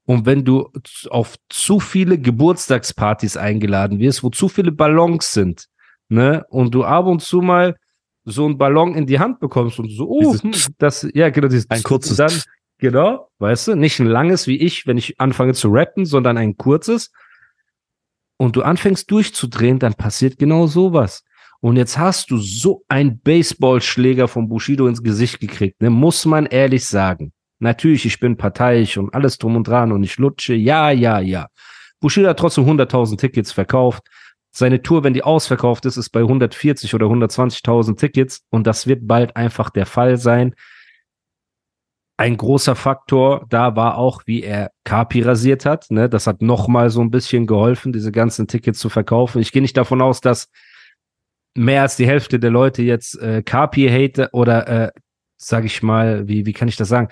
Und 0.07 0.27
wenn 0.27 0.45
du 0.45 0.69
auf 1.09 1.35
zu 1.49 1.79
viele 1.79 2.19
Geburtstagspartys 2.19 3.37
eingeladen 3.37 3.97
wirst, 3.99 4.23
wo 4.23 4.29
zu 4.29 4.47
viele 4.49 4.71
Ballons 4.71 5.31
sind, 5.31 5.65
ne? 6.09 6.45
Und 6.49 6.73
du 6.73 6.83
ab 6.83 7.05
und 7.05 7.21
zu 7.21 7.41
mal 7.41 7.75
so 8.23 8.45
einen 8.45 8.57
Ballon 8.57 8.95
in 8.95 9.05
die 9.05 9.19
Hand 9.19 9.39
bekommst 9.39 9.79
und 9.79 9.89
so, 9.89 10.07
oh, 10.07 10.33
hm, 10.33 10.51
das, 10.77 11.07
ja, 11.13 11.29
genau, 11.29 11.47
dieses 11.47 11.69
Ein 11.69 11.83
kurzes 11.83 12.17
dann, 12.17 12.31
Genau, 12.77 13.29
weißt 13.39 13.69
du, 13.69 13.75
nicht 13.75 13.99
ein 13.99 14.07
langes 14.07 14.47
wie 14.47 14.57
ich, 14.57 14.85
wenn 14.85 14.97
ich 14.97 15.19
anfange 15.19 15.53
zu 15.53 15.69
rappen, 15.69 16.05
sondern 16.05 16.37
ein 16.37 16.57
kurzes. 16.57 17.11
Und 18.37 18.55
du 18.55 18.63
anfängst 18.63 19.09
durchzudrehen, 19.09 19.79
dann 19.79 19.93
passiert 19.93 20.37
genau 20.37 20.67
sowas. 20.67 21.23
Und 21.61 21.77
jetzt 21.77 21.97
hast 21.97 22.31
du 22.31 22.37
so 22.37 22.83
einen 22.87 23.19
Baseballschläger 23.19 24.27
von 24.27 24.49
Bushido 24.49 24.87
ins 24.87 25.01
Gesicht 25.01 25.39
gekriegt, 25.39 25.81
ne? 25.81 25.89
muss 25.89 26.25
man 26.25 26.45
ehrlich 26.45 26.85
sagen. 26.85 27.31
Natürlich, 27.59 28.05
ich 28.05 28.19
bin 28.19 28.37
parteiisch 28.37 28.97
und 28.97 29.13
alles 29.13 29.37
drum 29.37 29.55
und 29.55 29.67
dran 29.67 29.91
und 29.91 30.03
ich 30.03 30.17
lutsche, 30.17 30.53
ja, 30.53 30.91
ja, 30.91 31.19
ja. 31.19 31.47
Bushido 32.01 32.29
hat 32.29 32.37
trotzdem 32.37 32.65
100.000 32.65 33.17
Tickets 33.17 33.51
verkauft. 33.51 34.03
Seine 34.51 34.81
Tour, 34.81 35.03
wenn 35.03 35.13
die 35.13 35.23
ausverkauft 35.23 35.85
ist, 35.85 35.97
ist 35.97 36.09
bei 36.11 36.19
140 36.19 36.93
oder 36.93 37.07
120.000 37.07 37.97
Tickets 37.97 38.41
und 38.49 38.67
das 38.67 38.87
wird 38.87 39.07
bald 39.07 39.35
einfach 39.35 39.69
der 39.69 39.85
Fall 39.85 40.17
sein. 40.17 40.53
Ein 42.17 42.37
großer 42.37 42.75
Faktor 42.75 43.45
da 43.49 43.75
war 43.75 43.97
auch, 43.97 44.21
wie 44.25 44.43
er 44.43 44.71
Kapi 44.85 45.21
rasiert 45.21 45.65
hat. 45.65 45.87
Ne? 45.89 46.09
Das 46.09 46.27
hat 46.27 46.41
nochmal 46.41 46.89
so 46.89 47.01
ein 47.01 47.11
bisschen 47.11 47.45
geholfen, 47.45 47.91
diese 47.91 48.11
ganzen 48.11 48.47
Tickets 48.47 48.79
zu 48.79 48.89
verkaufen. 48.89 49.41
Ich 49.41 49.51
gehe 49.51 49.61
nicht 49.61 49.75
davon 49.75 50.01
aus, 50.01 50.21
dass 50.21 50.47
mehr 51.55 51.81
als 51.81 51.97
die 51.97 52.07
Hälfte 52.07 52.39
der 52.39 52.51
Leute 52.51 52.83
jetzt 52.83 53.19
äh, 53.21 53.43
Kapi 53.43 53.89
hate 53.89 54.29
oder, 54.31 54.67
äh, 54.67 54.91
sage 55.37 55.65
ich 55.65 55.83
mal, 55.83 56.27
wie, 56.27 56.45
wie 56.45 56.53
kann 56.53 56.67
ich 56.67 56.77
das 56.77 56.87
sagen? 56.87 57.09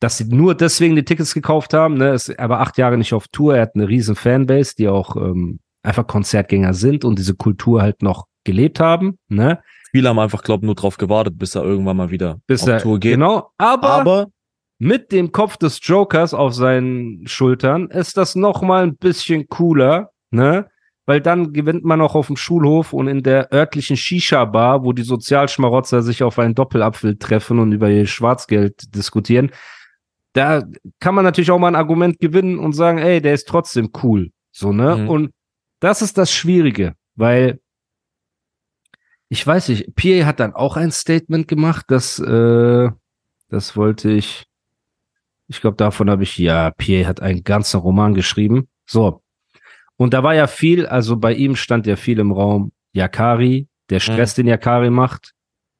Dass 0.00 0.18
sie 0.18 0.24
nur 0.24 0.54
deswegen 0.54 0.96
die 0.96 1.04
Tickets 1.04 1.34
gekauft 1.34 1.72
haben. 1.72 1.94
Ne? 1.94 2.12
Ist, 2.12 2.30
er 2.30 2.48
war 2.48 2.60
acht 2.60 2.76
Jahre 2.78 2.98
nicht 2.98 3.12
auf 3.12 3.28
Tour. 3.28 3.54
Er 3.54 3.62
hat 3.62 3.74
eine 3.74 3.88
riesen 3.88 4.16
Fanbase, 4.16 4.74
die 4.76 4.88
auch 4.88 5.14
ähm, 5.14 5.60
einfach 5.82 6.06
Konzertgänger 6.06 6.74
sind 6.74 7.04
und 7.04 7.18
diese 7.18 7.34
Kultur 7.34 7.82
halt 7.82 8.02
noch 8.02 8.26
gelebt 8.44 8.80
haben. 8.80 9.18
Ne? 9.28 9.60
Viele 9.92 10.08
haben 10.08 10.18
einfach, 10.18 10.42
glaube 10.42 10.66
nur 10.66 10.74
drauf 10.74 10.96
gewartet, 10.96 11.38
bis 11.38 11.54
er 11.54 11.62
irgendwann 11.62 11.96
mal 11.96 12.10
wieder 12.10 12.40
Bis 12.46 12.62
auf 12.62 12.68
er, 12.68 12.78
Tour 12.78 12.98
geht. 12.98 13.12
Genau, 13.12 13.50
aber, 13.58 13.88
Aber 13.88 14.26
mit 14.80 15.12
dem 15.12 15.30
Kopf 15.30 15.58
des 15.58 15.78
Jokers 15.82 16.32
auf 16.32 16.54
seinen 16.54 17.26
Schultern 17.26 17.88
ist 17.90 18.16
das 18.16 18.34
noch 18.34 18.62
mal 18.62 18.82
ein 18.82 18.96
bisschen 18.96 19.46
cooler, 19.46 20.10
ne? 20.30 20.70
Weil 21.04 21.20
dann 21.20 21.52
gewinnt 21.52 21.84
man 21.84 22.00
auch 22.00 22.14
auf 22.14 22.28
dem 22.28 22.36
Schulhof 22.36 22.94
und 22.94 23.06
in 23.06 23.22
der 23.22 23.52
örtlichen 23.52 23.98
Shisha-Bar, 23.98 24.82
wo 24.82 24.94
die 24.94 25.02
Sozialschmarotzer 25.02 26.02
sich 26.02 26.22
auf 26.22 26.38
einen 26.38 26.54
Doppelapfel 26.54 27.18
treffen 27.18 27.58
und 27.58 27.72
über 27.72 27.90
ihr 27.90 28.06
Schwarzgeld 28.06 28.94
diskutieren. 28.94 29.50
Da 30.32 30.62
kann 30.98 31.14
man 31.14 31.26
natürlich 31.26 31.50
auch 31.50 31.58
mal 31.58 31.68
ein 31.68 31.76
Argument 31.76 32.18
gewinnen 32.18 32.58
und 32.58 32.72
sagen, 32.72 32.98
ey, 32.98 33.20
der 33.20 33.34
ist 33.34 33.48
trotzdem 33.48 33.90
cool. 34.02 34.30
So, 34.50 34.72
ne? 34.72 34.96
Mhm. 34.96 35.08
Und 35.10 35.30
das 35.80 36.00
ist 36.00 36.16
das 36.16 36.32
Schwierige, 36.32 36.94
weil 37.16 37.60
ich 39.28 39.46
weiß 39.46 39.68
nicht, 39.68 39.94
Pierre 39.94 40.24
hat 40.24 40.40
dann 40.40 40.54
auch 40.54 40.78
ein 40.78 40.90
Statement 40.90 41.48
gemacht, 41.48 41.84
das, 41.88 42.18
äh, 42.18 42.88
das 43.48 43.76
wollte 43.76 44.10
ich, 44.10 44.46
ich 45.50 45.60
glaube, 45.60 45.76
davon 45.76 46.08
habe 46.08 46.22
ich, 46.22 46.38
ja, 46.38 46.70
Pierre 46.70 47.08
hat 47.08 47.20
einen 47.20 47.42
ganzen 47.42 47.80
Roman 47.80 48.14
geschrieben. 48.14 48.68
So. 48.86 49.22
Und 49.96 50.14
da 50.14 50.22
war 50.22 50.34
ja 50.34 50.46
viel, 50.46 50.86
also 50.86 51.16
bei 51.16 51.34
ihm 51.34 51.56
stand 51.56 51.88
ja 51.88 51.96
viel 51.96 52.20
im 52.20 52.30
Raum, 52.30 52.70
Yakari, 52.92 53.68
der 53.90 53.98
Stress, 53.98 54.34
den 54.34 54.46
Yakari 54.46 54.90
macht, 54.90 55.32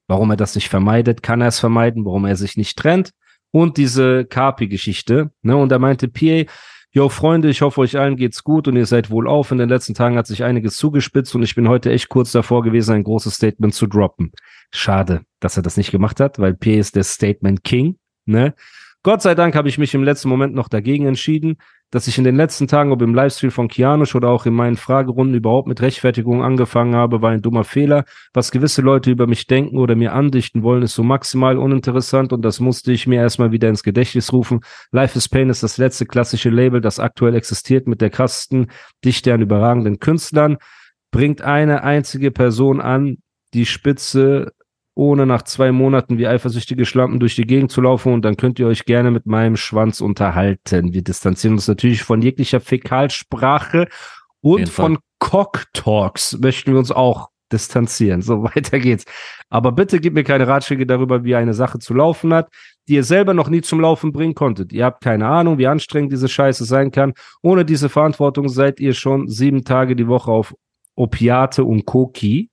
warum 0.09 0.31
er 0.31 0.37
das 0.37 0.57
nicht 0.57 0.69
vermeidet, 0.69 1.23
kann 1.23 1.41
er 1.41 1.49
es 1.49 1.61
vermeiden, 1.61 2.05
warum 2.05 2.25
er 2.25 2.35
sich 2.35 2.57
nicht 2.57 2.77
trennt 2.77 3.13
und 3.53 3.77
diese 3.77 4.25
Kapi-Geschichte, 4.25 5.31
ne, 5.43 5.57
und 5.57 5.71
da 5.71 5.79
meinte 5.79 6.09
Pierre, 6.09 6.47
Yo, 6.93 7.09
Freunde, 7.09 7.49
ich 7.49 7.63
hoffe, 7.63 7.83
euch 7.83 7.97
allen 7.97 8.17
geht's 8.17 8.43
gut 8.43 8.67
und 8.67 8.75
ihr 8.75 8.85
seid 8.85 9.11
wohl 9.11 9.29
auf. 9.29 9.53
In 9.53 9.59
den 9.59 9.69
letzten 9.69 9.95
Tagen 9.95 10.17
hat 10.17 10.27
sich 10.27 10.43
einiges 10.43 10.77
zugespitzt 10.77 11.33
und 11.37 11.45
ich 11.45 11.55
bin 11.55 11.69
heute 11.69 11.93
echt 11.93 12.09
kurz 12.09 12.33
davor 12.33 12.65
gewesen, 12.65 12.97
ein 12.97 13.05
großes 13.05 13.35
Statement 13.35 13.73
zu 13.75 13.87
droppen. 13.87 14.33
Schade, 14.73 15.21
dass 15.39 15.57
er 15.57 15.63
das 15.63 15.77
nicht 15.77 15.93
gemacht 15.93 16.19
hat, 16.19 16.41
weil 16.41 16.55
P 16.55 16.77
ist 16.77 16.97
der 16.97 17.05
Statement 17.05 17.63
King, 17.63 17.97
ne? 18.25 18.55
Gott 19.03 19.23
sei 19.23 19.35
Dank 19.35 19.55
habe 19.55 19.69
ich 19.69 19.79
mich 19.79 19.95
im 19.95 20.05
letzten 20.05 20.29
Moment 20.29 20.55
noch 20.55 20.69
dagegen 20.69 21.07
entschieden, 21.07 21.57
dass 21.91 22.07
ich 22.07 22.19
in 22.19 22.25
den 22.25 22.37
letzten 22.37 22.69
Tagen, 22.69 22.93
ob 22.93 23.01
im 23.01 23.15
Livestream 23.15 23.51
von 23.51 23.67
Kianusch 23.67 24.15
oder 24.15 24.29
auch 24.29 24.45
in 24.45 24.53
meinen 24.53 24.77
Fragerunden 24.77 25.35
überhaupt 25.35 25.69
mit 25.69 25.81
Rechtfertigung 25.81 26.45
angefangen 26.45 26.95
habe, 26.95 27.23
war 27.23 27.31
ein 27.31 27.41
dummer 27.41 27.65
Fehler. 27.65 28.05
Was 28.35 28.51
gewisse 28.51 28.83
Leute 28.83 29.11
über 29.11 29.27
mich 29.27 29.47
denken 29.47 29.79
oder 29.79 29.97
mir 29.97 30.13
andichten 30.13 30.63
wollen, 30.63 30.83
ist 30.83 30.95
so 30.95 31.03
maximal 31.03 31.57
uninteressant 31.57 32.35
und 32.35 32.45
das 32.45 32.61
musste 32.61 32.93
ich 32.93 33.07
mir 33.07 33.23
erstmal 33.23 33.53
wieder 33.53 33.71
ins 33.71 33.83
Gedächtnis 33.83 34.35
rufen. 34.35 34.61
Life 34.93 35.17
is 35.17 35.31
Pain 35.31 35.49
ist 35.49 35.63
das 35.63 35.79
letzte 35.79 36.05
klassische 36.05 36.51
Label, 36.51 36.83
das 36.83 37.01
aktuell 37.01 37.35
existiert 37.35 37.87
mit 37.87 38.03
der 38.03 38.11
krassesten 38.11 38.71
Dichte 39.03 39.33
an 39.33 39.41
überragenden 39.41 39.99
Künstlern. 39.99 40.59
Bringt 41.11 41.41
eine 41.41 41.85
einzige 41.85 42.31
Person 42.31 42.83
an, 42.83 43.17
die 43.55 43.65
Spitze 43.65 44.53
ohne 45.01 45.25
nach 45.25 45.41
zwei 45.43 45.73
Monaten 45.73 46.19
wie 46.19 46.27
eifersüchtige 46.27 46.85
Schlampen 46.85 47.21
durch 47.21 47.35
die 47.35 47.47
Gegend 47.47 47.73
zu 47.73 47.81
laufen 47.81 48.13
und 48.13 48.23
dann 48.23 48.37
könnt 48.37 48.59
ihr 48.59 48.67
euch 48.67 48.85
gerne 48.85 49.11
mit 49.11 49.25
meinem 49.25 49.57
Schwanz 49.57 50.03
unterhalten. 50.03 50.93
Wir 50.93 51.03
distanzieren 51.03 51.55
uns 51.55 51.67
natürlich 51.67 52.03
von 52.03 52.21
jeglicher 52.21 52.61
Fäkalsprache 52.61 53.89
und 54.43 54.69
von 54.69 54.99
Cock-Talks 55.19 56.39
möchten 56.43 56.73
wir 56.73 56.79
uns 56.79 56.93
auch 56.93 57.31
distanzieren. 57.51 58.21
So 58.21 58.43
weiter 58.55 58.79
geht's. 58.79 59.07
Aber 59.49 59.73
bitte 59.73 60.01
gib 60.01 60.13
mir 60.13 60.23
keine 60.23 60.47
Ratschläge 60.47 60.85
darüber, 60.85 61.25
wie 61.25 61.35
eine 61.35 61.55
Sache 61.55 61.79
zu 61.79 61.95
laufen 61.95 62.35
hat, 62.35 62.51
die 62.87 62.97
ihr 62.97 63.05
selber 63.05 63.33
noch 63.33 63.49
nie 63.49 63.63
zum 63.63 63.81
Laufen 63.81 64.13
bringen 64.13 64.35
konntet. 64.35 64.71
Ihr 64.71 64.85
habt 64.85 65.03
keine 65.03 65.27
Ahnung, 65.27 65.57
wie 65.57 65.67
anstrengend 65.67 66.13
diese 66.13 66.29
Scheiße 66.29 66.67
sein 66.67 66.91
kann. 66.91 67.15
Ohne 67.41 67.65
diese 67.65 67.89
Verantwortung 67.89 68.51
seid 68.51 68.81
ihr 68.81 68.93
schon 68.93 69.29
sieben 69.29 69.65
Tage 69.65 69.97
die 69.97 70.09
Woche 70.09 70.31
auf 70.31 70.55
Opiate 70.95 71.65
und 71.65 71.87
Koki. 71.87 72.50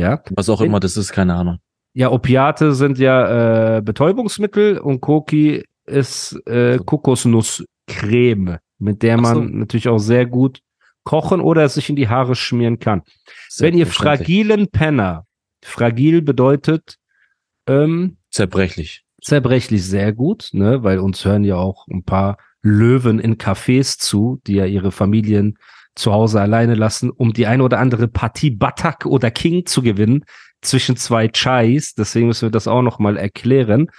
Ja, 0.00 0.22
was 0.30 0.48
auch 0.48 0.60
immer 0.62 0.80
das 0.80 0.96
ist, 0.96 1.12
keine 1.12 1.34
Ahnung. 1.34 1.58
ja, 1.92 2.10
Opiate 2.10 2.74
sind 2.74 2.98
ja 2.98 3.76
äh, 3.76 3.82
Betäubungsmittel 3.82 4.78
und 4.78 5.00
Koki 5.00 5.64
ist 5.86 6.40
äh, 6.46 6.78
Kokosnusscreme, 6.78 8.58
mit 8.78 9.02
der 9.02 9.16
Ach 9.16 9.20
man 9.20 9.34
so. 9.34 9.42
natürlich 9.42 9.88
auch 9.88 9.98
sehr 9.98 10.26
gut 10.26 10.60
kochen 11.04 11.40
oder 11.40 11.64
es 11.64 11.74
sich 11.74 11.90
in 11.90 11.96
die 11.96 12.08
Haare 12.08 12.34
schmieren 12.34 12.78
kann. 12.78 13.02
Wenn 13.58 13.76
ihr 13.76 13.86
fragilen 13.86 14.68
Penner, 14.68 15.26
fragil 15.62 16.22
bedeutet 16.22 16.96
ähm, 17.66 18.16
Zerbrechlich. 18.30 19.04
zerbrechlich 19.20 19.84
sehr 19.84 20.12
gut, 20.12 20.50
ne, 20.52 20.82
weil 20.82 20.98
uns 20.98 21.24
hören 21.24 21.44
ja 21.44 21.56
auch 21.56 21.86
ein 21.88 22.04
paar 22.04 22.38
Löwen 22.62 23.18
in 23.18 23.36
Cafés 23.36 23.98
zu, 23.98 24.40
die 24.46 24.54
ja 24.54 24.66
ihre 24.66 24.92
Familien 24.92 25.58
zu 25.94 26.12
Hause 26.12 26.40
alleine 26.40 26.74
lassen, 26.74 27.10
um 27.10 27.32
die 27.32 27.46
eine 27.46 27.62
oder 27.62 27.78
andere 27.78 28.08
Partie 28.08 28.50
Batak 28.50 29.06
oder 29.06 29.30
King 29.30 29.66
zu 29.66 29.82
gewinnen 29.82 30.24
zwischen 30.62 30.96
zwei 30.96 31.28
Chais. 31.28 31.94
Deswegen 31.94 32.28
müssen 32.28 32.46
wir 32.46 32.50
das 32.50 32.68
auch 32.68 32.82
noch 32.82 32.98
mal 32.98 33.16
erklären. 33.16 33.90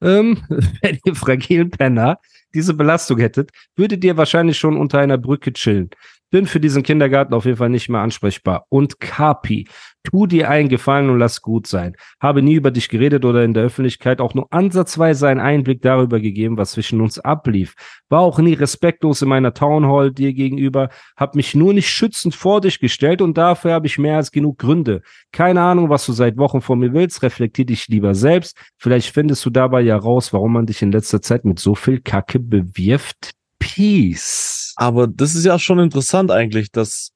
Ähm, 0.00 0.42
wenn 0.82 0.98
ihr 1.04 1.14
fragilen 1.14 1.70
Penner 1.70 2.18
diese 2.56 2.74
Belastung 2.74 3.18
hättet, 3.18 3.50
würdet 3.76 4.02
ihr 4.02 4.16
wahrscheinlich 4.16 4.56
schon 4.56 4.78
unter 4.78 4.98
einer 4.98 5.18
Brücke 5.18 5.52
chillen. 5.52 5.90
Bin 6.30 6.46
für 6.46 6.58
diesen 6.58 6.82
Kindergarten 6.82 7.34
auf 7.34 7.44
jeden 7.44 7.58
Fall 7.58 7.68
nicht 7.68 7.88
mehr 7.88 8.00
ansprechbar. 8.00 8.64
Und 8.68 8.98
Kapi, 8.98 9.68
tu 10.06 10.26
dir 10.26 10.48
einen 10.48 10.68
Gefallen 10.68 11.10
und 11.10 11.18
lass 11.18 11.42
gut 11.42 11.66
sein. 11.66 11.96
Habe 12.20 12.42
nie 12.42 12.54
über 12.54 12.70
dich 12.70 12.88
geredet 12.88 13.24
oder 13.24 13.44
in 13.44 13.54
der 13.54 13.64
Öffentlichkeit 13.64 14.20
auch 14.20 14.34
nur 14.34 14.46
ansatzweise 14.52 15.28
einen 15.28 15.40
Einblick 15.40 15.82
darüber 15.82 16.20
gegeben, 16.20 16.56
was 16.56 16.72
zwischen 16.72 17.00
uns 17.00 17.18
ablief. 17.18 17.74
War 18.08 18.20
auch 18.20 18.38
nie 18.38 18.54
respektlos 18.54 19.22
in 19.22 19.28
meiner 19.28 19.52
Townhall 19.52 20.12
dir 20.12 20.32
gegenüber, 20.32 20.90
hab 21.16 21.34
mich 21.34 21.54
nur 21.54 21.74
nicht 21.74 21.88
schützend 21.88 22.34
vor 22.34 22.60
dich 22.60 22.78
gestellt 22.78 23.20
und 23.20 23.36
dafür 23.36 23.72
habe 23.72 23.86
ich 23.86 23.98
mehr 23.98 24.16
als 24.16 24.30
genug 24.30 24.58
Gründe. 24.58 25.02
Keine 25.32 25.60
Ahnung, 25.60 25.90
was 25.90 26.06
du 26.06 26.12
seit 26.12 26.36
Wochen 26.38 26.60
von 26.60 26.78
mir 26.78 26.92
willst, 26.92 27.22
reflektier 27.22 27.66
dich 27.66 27.88
lieber 27.88 28.14
selbst. 28.14 28.56
Vielleicht 28.78 29.12
findest 29.12 29.44
du 29.44 29.50
dabei 29.50 29.80
ja 29.80 29.96
raus, 29.96 30.32
warum 30.32 30.52
man 30.52 30.66
dich 30.66 30.82
in 30.82 30.92
letzter 30.92 31.20
Zeit 31.20 31.44
mit 31.44 31.58
so 31.58 31.74
viel 31.74 32.00
Kacke 32.00 32.38
bewirft. 32.48 33.32
Peace. 33.58 34.72
Aber 34.76 35.06
das 35.06 35.34
ist 35.34 35.44
ja 35.44 35.58
schon 35.58 35.78
interessant 35.78 36.30
eigentlich, 36.30 36.70
dass, 36.70 37.12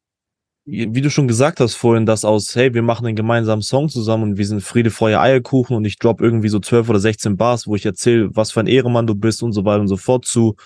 wie 0.65 1.01
du 1.01 1.11
schon 1.11 1.29
gesagt 1.29 1.61
hast 1.61 1.75
vorhin, 1.75 2.07
dass 2.07 2.25
aus, 2.25 2.55
hey, 2.55 2.75
wir 2.75 2.83
machen 2.83 3.07
einen 3.07 3.17
gemeinsamen 3.17 3.63
Song 3.63 3.89
zusammen 3.89 4.25
und 4.25 4.39
wir 4.39 4.47
sind 4.47 4.63
Friede, 4.63 4.91
Feuer, 4.91 5.21
Eierkuchen 5.21 5.77
und 5.77 5.85
ich 5.85 5.99
drop 5.99 6.21
irgendwie 6.21 6.49
so 6.49 6.59
12 6.59 6.89
oder 6.89 7.01
16 7.01 7.37
Bars, 7.37 7.67
wo 7.67 7.77
ich 7.77 7.87
erzähle, 7.87 8.35
was 8.35 8.53
für 8.53 8.61
ein 8.61 8.67
Ehrenmann 8.67 9.07
du 9.07 9.15
bist 9.15 9.43
und 9.43 9.53
so 9.53 9.65
weiter 9.65 9.81
und 9.81 9.89
so 9.89 9.97
fort 9.97 10.25
zu 10.25 10.57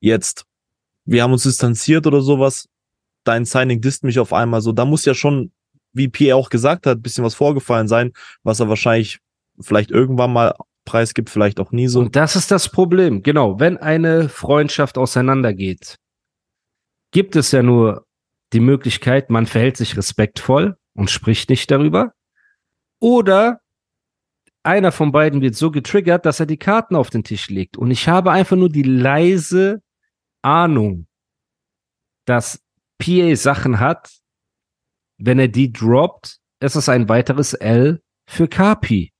jetzt, 0.00 0.44
wir 1.04 1.22
haben 1.22 1.32
uns 1.32 1.42
distanziert 1.42 2.06
oder 2.06 2.20
sowas, 2.20 2.68
dein 3.24 3.44
Signing 3.44 3.80
disst 3.80 4.04
mich 4.04 4.18
auf 4.18 4.32
einmal 4.32 4.60
so, 4.60 4.72
da 4.72 4.84
muss 4.84 5.04
ja 5.04 5.14
schon, 5.14 5.52
wie 5.92 6.08
Pierre 6.08 6.36
auch 6.36 6.50
gesagt 6.50 6.86
hat, 6.86 7.02
bisschen 7.02 7.24
was 7.24 7.34
vorgefallen 7.34 7.88
sein, 7.88 8.12
was 8.42 8.60
er 8.60 8.68
wahrscheinlich 8.68 9.18
vielleicht 9.60 9.90
irgendwann 9.90 10.32
mal 10.32 10.54
preisgibt, 10.88 11.28
vielleicht 11.28 11.60
auch 11.60 11.70
nie 11.70 11.86
so. 11.86 12.00
Und 12.00 12.16
das 12.16 12.34
ist 12.34 12.50
das 12.50 12.70
Problem. 12.70 13.22
Genau, 13.22 13.60
wenn 13.60 13.76
eine 13.76 14.30
Freundschaft 14.30 14.96
auseinandergeht, 14.96 15.96
gibt 17.12 17.36
es 17.36 17.52
ja 17.52 17.62
nur 17.62 18.06
die 18.54 18.60
Möglichkeit, 18.60 19.28
man 19.28 19.44
verhält 19.44 19.76
sich 19.76 19.98
respektvoll 19.98 20.78
und 20.94 21.10
spricht 21.10 21.50
nicht 21.50 21.70
darüber. 21.70 22.14
Oder 23.00 23.60
einer 24.62 24.90
von 24.90 25.12
beiden 25.12 25.42
wird 25.42 25.56
so 25.56 25.70
getriggert, 25.70 26.24
dass 26.24 26.40
er 26.40 26.46
die 26.46 26.56
Karten 26.56 26.96
auf 26.96 27.10
den 27.10 27.22
Tisch 27.22 27.50
legt. 27.50 27.76
Und 27.76 27.90
ich 27.90 28.08
habe 28.08 28.32
einfach 28.32 28.56
nur 28.56 28.70
die 28.70 28.82
leise 28.82 29.82
Ahnung, 30.40 31.06
dass 32.24 32.62
PA 32.96 33.36
Sachen 33.36 33.78
hat, 33.78 34.10
wenn 35.18 35.38
er 35.38 35.48
die 35.48 35.70
droppt, 35.70 36.38
ist 36.60 36.76
es 36.76 36.88
ein 36.88 37.10
weiteres 37.10 37.52
L 37.52 38.00
für 38.26 38.48
Kapi. 38.48 39.12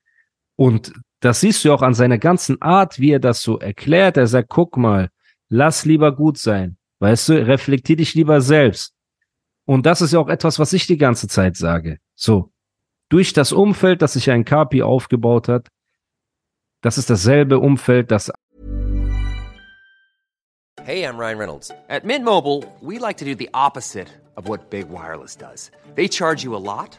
Und 0.56 0.92
das 1.20 1.40
siehst 1.40 1.64
du 1.64 1.72
auch 1.72 1.82
an 1.82 1.94
seiner 1.94 2.18
ganzen 2.18 2.60
Art, 2.62 2.98
wie 2.98 3.10
er 3.10 3.18
das 3.18 3.42
so 3.42 3.58
erklärt. 3.58 4.16
Er 4.16 4.26
sagt, 4.26 4.48
guck 4.48 4.76
mal, 4.76 5.10
lass 5.48 5.84
lieber 5.84 6.14
gut 6.14 6.38
sein. 6.38 6.76
Weißt 7.00 7.28
du, 7.28 7.46
reflektier 7.46 7.96
dich 7.96 8.14
lieber 8.14 8.40
selbst. 8.40 8.94
Und 9.64 9.87
das 9.87 10.00
ist 10.00 10.12
ja 10.12 10.18
auch 10.18 10.28
etwas, 10.28 10.58
was 10.58 10.72
ich 10.72 10.87
die 10.87 10.96
ganze 10.96 11.28
Zeit 11.28 11.56
sage. 11.56 11.98
So. 12.14 12.50
Durch 13.10 13.32
das 13.32 13.52
Umfeld, 13.52 14.02
das 14.02 14.14
sich 14.14 14.30
ein 14.30 14.44
Kapi 14.44 14.82
aufgebaut 14.82 15.48
hat, 15.48 15.68
das 16.82 16.98
ist 16.98 17.10
dasselbe 17.10 17.58
Umfeld, 17.58 18.10
das 18.10 18.30
Hey, 20.88 21.02
I'm 21.02 21.18
Ryan 21.18 21.38
Reynolds. 21.38 21.70
At 21.88 22.04
Mint 22.04 22.25
Mobile, 22.25 22.64
we 22.80 22.98
like 22.98 23.18
to 23.18 23.25
do 23.26 23.34
the 23.34 23.50
opposite 23.52 24.08
of 24.37 24.48
what 24.48 24.70
Big 24.70 24.88
Wireless 24.88 25.37
does. 25.37 25.70
They 25.96 26.08
charge 26.08 26.44
you 26.44 26.54
a 26.54 26.62
lot, 26.64 26.98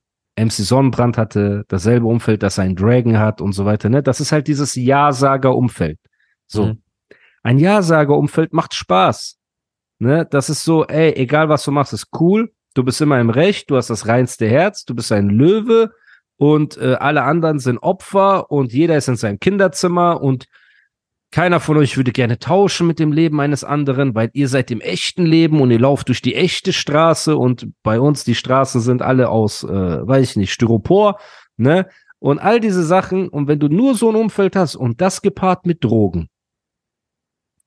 MC 0.35 0.51
Sonnenbrand 0.51 1.17
hatte 1.17 1.65
dasselbe 1.67 2.07
Umfeld, 2.07 2.43
das 2.43 2.59
ein 2.59 2.75
Dragon 2.75 3.19
hat 3.19 3.41
und 3.41 3.53
so 3.53 3.65
weiter. 3.65 3.89
Ne? 3.89 4.01
Das 4.01 4.19
ist 4.19 4.31
halt 4.31 4.47
dieses 4.47 4.75
Ja-Sager-Umfeld. 4.75 5.99
So. 6.47 6.67
Mhm. 6.67 6.81
Ein 7.43 7.57
Ja-Sager-Umfeld 7.57 8.53
macht 8.53 8.73
Spaß. 8.73 9.37
Ne? 9.99 10.25
Das 10.29 10.49
ist 10.49 10.63
so, 10.63 10.85
ey, 10.85 11.13
egal 11.15 11.49
was 11.49 11.63
du 11.63 11.71
machst, 11.71 11.93
ist 11.93 12.07
cool. 12.19 12.51
Du 12.73 12.83
bist 12.83 13.01
immer 13.01 13.19
im 13.19 13.29
Recht, 13.29 13.69
du 13.69 13.75
hast 13.75 13.89
das 13.89 14.07
reinste 14.07 14.47
Herz, 14.47 14.85
du 14.85 14.95
bist 14.95 15.11
ein 15.11 15.29
Löwe 15.29 15.91
und 16.37 16.77
äh, 16.77 16.95
alle 16.95 17.23
anderen 17.23 17.59
sind 17.59 17.77
Opfer 17.79 18.49
und 18.49 18.71
jeder 18.71 18.95
ist 18.95 19.09
in 19.09 19.17
seinem 19.17 19.39
Kinderzimmer 19.39 20.21
und 20.21 20.45
keiner 21.31 21.61
von 21.61 21.77
euch 21.77 21.95
würde 21.95 22.11
gerne 22.11 22.39
tauschen 22.39 22.87
mit 22.87 22.99
dem 22.99 23.13
Leben 23.13 23.39
eines 23.39 23.63
anderen, 23.63 24.13
weil 24.15 24.29
ihr 24.33 24.49
seid 24.49 24.69
im 24.69 24.81
echten 24.81 25.25
Leben 25.25 25.61
und 25.61 25.71
ihr 25.71 25.79
lauft 25.79 26.09
durch 26.09 26.21
die 26.21 26.35
echte 26.35 26.73
Straße 26.73 27.37
und 27.37 27.67
bei 27.83 27.99
uns 27.99 28.25
die 28.25 28.35
Straßen 28.35 28.81
sind 28.81 29.01
alle 29.01 29.29
aus, 29.29 29.63
äh, 29.63 29.67
weiß 29.69 30.31
ich 30.31 30.35
nicht, 30.35 30.51
Styropor, 30.51 31.19
ne? 31.57 31.87
Und 32.19 32.37
all 32.37 32.59
diese 32.59 32.83
Sachen. 32.83 33.29
Und 33.29 33.47
wenn 33.47 33.59
du 33.59 33.67
nur 33.67 33.95
so 33.95 34.09
ein 34.09 34.15
Umfeld 34.15 34.55
hast 34.55 34.75
und 34.75 35.01
das 35.01 35.23
gepaart 35.23 35.65
mit 35.65 35.83
Drogen, 35.83 36.29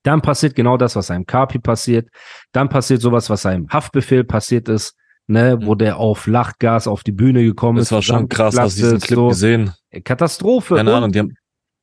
dann 0.03 0.21
passiert 0.21 0.55
genau 0.55 0.77
das, 0.77 0.95
was 0.95 1.11
einem 1.11 1.25
Kapi 1.25 1.59
passiert. 1.59 2.07
Dann 2.53 2.69
passiert 2.69 3.01
sowas, 3.01 3.29
was 3.29 3.45
einem 3.45 3.67
Haftbefehl 3.69 4.23
passiert 4.23 4.69
ist, 4.69 4.95
ne, 5.27 5.57
wo 5.61 5.75
der 5.75 5.97
auf 5.97 6.27
Lachgas 6.27 6.87
auf 6.87 7.03
die 7.03 7.11
Bühne 7.11 7.43
gekommen 7.43 7.79
Das 7.79 7.87
ist. 7.87 7.91
war 7.91 8.01
schon 8.03 8.29
krass, 8.29 8.55
du 8.55 8.61
diesen 8.61 8.99
Clip 8.99 9.19
ist, 9.19 9.27
gesehen? 9.29 9.73
so. 9.91 9.99
Katastrophe. 10.03 10.75
Keine 10.75 10.93
Ahnung, 10.93 11.11
die 11.11 11.19
haben, 11.19 11.35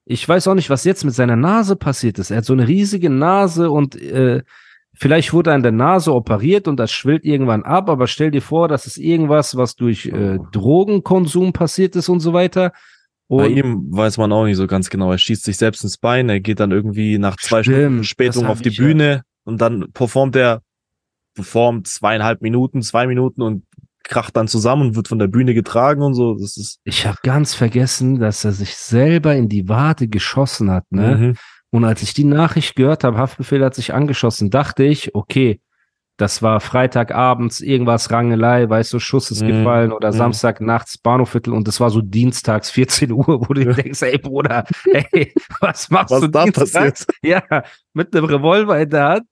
ich 0.05 0.29
weiß 0.29 0.49
auch 0.49 0.55
nicht, 0.55 0.71
was 0.71 0.85
jetzt 0.85 1.05
mit 1.05 1.15
seiner 1.15 1.37
Nase 1.37 1.77
passiert 1.77 2.19
ist. 2.19 2.31
Er 2.31 2.39
hat 2.39 2.45
so 2.45 2.53
eine 2.53 2.67
riesige 2.67 3.11
Nase 3.11 3.71
und 3.71 4.01
äh, 4.01 4.43
vielleicht 4.95 5.33
wurde 5.33 5.51
er 5.51 5.55
an 5.55 5.63
der 5.63 5.73
Nase 5.73 6.13
operiert 6.13 6.67
und 6.69 6.77
das 6.77 6.91
schwillt 6.91 7.25
irgendwann 7.25 7.63
ab, 7.63 7.89
aber 7.89 8.07
stell 8.07 8.31
dir 8.31 8.43
vor, 8.43 8.69
das 8.69 8.87
ist 8.87 8.99
irgendwas, 8.99 9.57
was 9.57 9.77
durch 9.77 10.07
äh, 10.07 10.39
Oh. 10.39 10.47
Drogenkonsum 10.51 11.53
passiert 11.53 11.97
ist 11.97 12.09
und 12.09 12.21
so 12.21 12.33
weiter. 12.33 12.73
bei 13.29 13.47
Und 13.47 13.57
ihm 13.57 13.87
weiß 13.91 14.19
man 14.19 14.33
auch 14.33 14.45
nicht 14.45 14.57
so 14.57 14.67
ganz 14.67 14.91
genau. 14.91 15.11
Er 15.13 15.19
schießt 15.19 15.45
sich 15.45 15.57
selbst 15.57 15.85
ins 15.85 15.99
Bein, 15.99 16.29
er 16.29 16.41
geht 16.41 16.61
dann 16.61 16.73
irgendwie 16.73 17.19
nach 17.19 17.37
zwei 17.37 17.63
Stimmt, 17.63 17.77
Stunden 17.77 17.99
das 17.99 18.07
Spätung 18.07 18.45
hab 18.45 18.53
auf 18.53 18.63
die 18.63 18.71
ich 18.71 18.79
ja. 18.79 18.85
Bühne 18.85 19.23
und 19.45 19.61
dann 19.61 19.93
performt 19.93 20.37
er, 20.37 20.63
performt 21.35 21.87
zweieinhalb 21.87 22.43
Minuten, 22.43 22.83
zwei 22.83 23.07
Minuten 23.07 23.41
und 23.43 23.65
kracht 24.13 24.37
dann 24.37 24.49
zusammen 24.49 24.89
und 24.89 24.97
wird 24.97 25.09
von 25.09 25.19
der 25.19 25.27
Bühne 25.29 25.55
getragen 25.55 26.03
und 26.03 26.15
so. 26.15 26.35
Das 26.35 26.57
ist, 26.57 26.81
ich 26.85 27.07
habe 27.07 27.19
ganz 27.23 27.55
vergessen, 27.55 28.19
dass 28.21 28.45
er 28.45 28.53
sich 28.53 28.77
selber 28.77 29.35
in 29.35 29.49
die 29.49 29.69
Wade 29.69 30.09
geschossen 30.09 30.71
hat, 30.71 30.85
ne? 30.91 31.17
mhm. 31.17 31.35
Und 31.71 31.85
als 31.87 32.03
ich 32.03 32.13
die 32.13 32.25
Nachricht 32.25 32.77
gehört 32.77 33.03
habe, 33.03 33.17
Haftbefehl 33.17 33.65
hat 33.65 33.75
sich 33.75 33.95
angeschossen, 33.95 34.51
dachte 34.51 34.85
ich, 34.85 35.15
okay, 35.15 35.61
das 36.19 36.43
war 36.43 36.61
Freitagabends, 36.61 37.61
irgendwas 37.63 38.11
Rangelei, 38.11 38.69
weißt 38.69 38.93
du, 38.93 38.99
Schuss 38.99 39.31
ist 39.31 39.41
Mhm. 39.43 39.47
gefallen 39.49 39.93
oder 39.93 40.09
Mhm. 40.09 40.17
Samstag 40.17 40.61
nachts 40.61 40.99
Bahnhofviertel 40.99 41.55
und 41.55 41.67
das 41.67 41.81
war 41.81 41.89
so 41.89 42.03
dienstags 42.03 42.71
14 42.71 43.11
Uhr, 43.13 43.27
wo 43.27 43.55
du 43.55 43.65
dir 43.65 43.73
denkst, 43.73 44.03
ey 44.03 44.19
Bruder, 44.19 44.65
ey, 44.93 45.33
was 45.61 45.89
machst 45.89 46.11
Was 46.11 46.21
du 46.21 46.29
da 46.29 46.45
passiert? 46.47 47.07
Ja, 47.23 47.43
mit 47.95 48.15
einem 48.15 48.27
Revolver 48.27 48.79
in 48.79 48.91
der 48.91 49.09
Hand, 49.09 49.27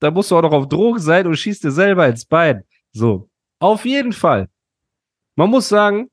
da 0.00 0.10
musst 0.10 0.30
du 0.30 0.36
auch 0.38 0.42
noch 0.42 0.52
auf 0.52 0.66
Drogen 0.68 0.98
sein 1.00 1.26
und 1.26 1.36
schießt 1.36 1.62
dir 1.64 1.70
selber 1.70 2.08
ins 2.08 2.24
Bein. 2.24 2.62
So, 2.92 3.28
auf 3.64 3.84
jeden 3.84 4.12
Fall. 4.12 4.48
Man 5.36 5.50
muss 5.50 5.68
sagen, 5.68 6.10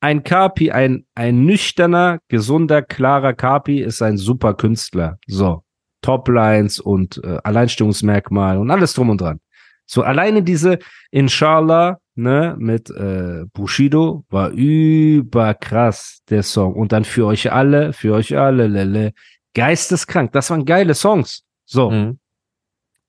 ein 0.00 0.22
Kapi, 0.22 0.70
ein, 0.70 1.06
ein 1.14 1.44
nüchterner, 1.44 2.18
gesunder, 2.28 2.82
klarer 2.82 3.32
Kapi 3.32 3.80
ist 3.80 4.02
ein 4.02 4.16
super 4.16 4.54
Künstler. 4.54 5.18
So, 5.26 5.64
Toplines 6.02 6.78
und 6.78 7.20
äh, 7.24 7.38
Alleinstellungsmerkmal 7.42 8.58
und 8.58 8.70
alles 8.70 8.92
drum 8.92 9.10
und 9.10 9.20
dran. 9.20 9.40
So, 9.86 10.02
alleine 10.02 10.42
diese 10.42 10.78
Inshallah, 11.10 11.98
ne, 12.14 12.54
mit 12.58 12.90
äh, 12.90 13.46
Bushido 13.54 14.24
war 14.28 14.50
überkrass, 14.50 16.20
der 16.28 16.42
Song. 16.42 16.74
Und 16.74 16.92
dann 16.92 17.04
für 17.04 17.24
euch 17.24 17.50
alle, 17.50 17.94
für 17.94 18.12
euch 18.12 18.36
alle, 18.36 18.66
lele, 18.66 19.14
geisteskrank. 19.54 20.32
Das 20.32 20.50
waren 20.50 20.66
geile 20.66 20.94
Songs. 20.94 21.44
So. 21.64 21.90
Mhm. 21.90 22.18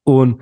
Und 0.03 0.41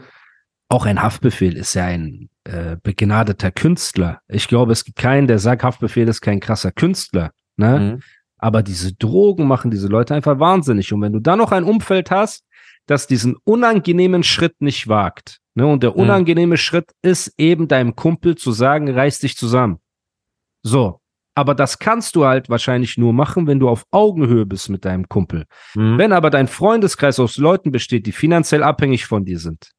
auch 0.70 0.86
ein 0.86 1.02
Haftbefehl 1.02 1.56
ist 1.56 1.74
ja 1.76 1.86
ein 1.86 2.30
äh, 2.44 2.78
begnadeter 2.82 3.52
Künstler. 3.52 4.22
Ich 4.28 4.48
glaube, 4.48 4.74
es 4.74 4.84
gibt 4.84 4.98
keinen, 4.98 5.28
der 5.28 5.40
sagt, 5.40 5.64
Haftbefehl 5.64 6.08
ist 6.08 6.22
kein 6.22 6.40
krasser 6.40 6.72
Künstler. 6.72 7.32
Ne? 7.56 7.80
Mhm. 7.80 8.04
Aber 8.38 8.64
diese 8.64 8.94
Drogen 8.94 9.48
machen 9.48 9.72
diese 9.72 9.88
Leute 9.88 10.14
einfach 10.14 10.40
wahnsinnig. 10.40 10.92
Und 10.94 11.02
wenn 11.02 11.14
du 11.14 11.20
dann 11.20 11.40
noch 11.40 11.52
ein 11.52 11.64
Umfeld 11.64 12.12
hast, 12.12 12.44
das 12.86 13.08
diesen 13.08 13.36
unangenehmen 13.44 14.24
Schritt 14.24 14.62
nicht 14.62 14.88
wagt, 14.88 15.40
ne? 15.56 15.66
und 15.66 15.84
der 15.84 15.92
Mhm. 15.92 15.98
unangenehme 15.98 16.58
Schritt 16.58 16.92
ist 17.02 17.34
eben 17.38 17.68
deinem 17.68 17.96
Kumpel 17.96 18.36
zu 18.36 18.52
sagen, 18.52 18.90
reiß 18.90 19.20
dich 19.20 19.38
zusammen. 19.38 19.80
So. 20.64 21.00
Aber 21.34 21.54
das 21.54 21.78
kannst 21.78 22.16
du 22.16 22.26
halt 22.26 22.50
wahrscheinlich 22.50 22.98
nur 22.98 23.14
machen, 23.14 23.46
wenn 23.46 23.60
du 23.60 23.70
auf 23.70 23.86
Augenhöhe 23.92 24.46
bist 24.48 24.70
mit 24.70 24.86
deinem 24.86 25.08
Kumpel. 25.08 25.46
Mhm. 25.76 25.98
Wenn 25.98 26.12
aber 26.12 26.30
dein 26.30 26.48
Freundeskreis 26.48 27.20
aus 27.20 27.38
Leuten 27.38 27.72
besteht, 27.72 28.06
die 28.08 28.12
finanziell 28.12 28.64
abhängig 28.64 29.06
von 29.06 29.24
dir 29.24 29.38
sind, 29.38 29.72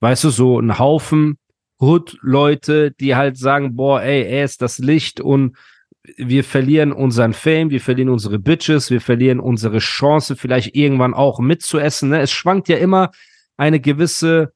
weißt 0.00 0.24
du, 0.24 0.30
so 0.30 0.60
ein 0.60 0.78
Haufen 0.78 1.38
Hood-Leute, 1.80 2.90
die 2.92 3.14
halt 3.14 3.36
sagen, 3.36 3.76
boah, 3.76 4.02
ey, 4.02 4.22
er 4.22 4.44
ist 4.44 4.62
das 4.62 4.78
Licht 4.78 5.20
und 5.20 5.56
wir 6.16 6.42
verlieren 6.42 6.92
unseren 6.92 7.34
Fame, 7.34 7.70
wir 7.70 7.80
verlieren 7.80 8.08
unsere 8.08 8.38
Bitches, 8.38 8.90
wir 8.90 9.00
verlieren 9.00 9.40
unsere 9.40 9.78
Chance, 9.78 10.36
vielleicht 10.36 10.74
irgendwann 10.74 11.14
auch 11.14 11.38
mitzuessen. 11.38 12.10
Ne? 12.10 12.20
Es 12.20 12.32
schwankt 12.32 12.68
ja 12.68 12.78
immer 12.78 13.10
eine 13.56 13.78
gewisse 13.80 14.52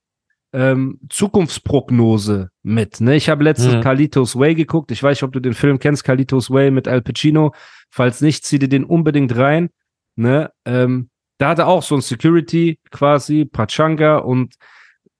ähm, 0.55 0.98
Zukunftsprognose 1.09 2.50
mit. 2.62 3.00
Ne? 3.00 3.16
Ich 3.16 3.28
habe 3.28 3.44
letztens 3.44 3.76
Mhm. 3.76 3.81
Carlitos 3.81 4.37
Way 4.37 4.55
geguckt. 4.55 4.90
Ich 4.90 5.02
weiß 5.02 5.16
nicht, 5.16 5.22
ob 5.22 5.33
du 5.33 5.40
den 5.40 5.55
Film 5.55 5.78
kennst, 5.78 6.05
Carlitos 6.05 6.50
Way 6.50 6.70
mit 6.70 6.88
Al 6.88 7.02
Pacino. 7.02 7.55
Falls 7.90 8.20
nicht, 8.20 8.44
zieh 8.44 8.59
dir 8.59 8.68
den 8.68 8.85
unbedingt 8.85 9.37
rein. 9.37 9.70
Ne? 10.16 10.50
Ähm, 10.64 11.11
da 11.38 11.50
hat 11.50 11.59
er 11.59 11.68
auch 11.68 11.83
so 11.83 11.94
ein 11.94 12.00
Security 12.00 12.78
quasi, 12.90 13.44
Pachanga, 13.44 14.18
und 14.18 14.55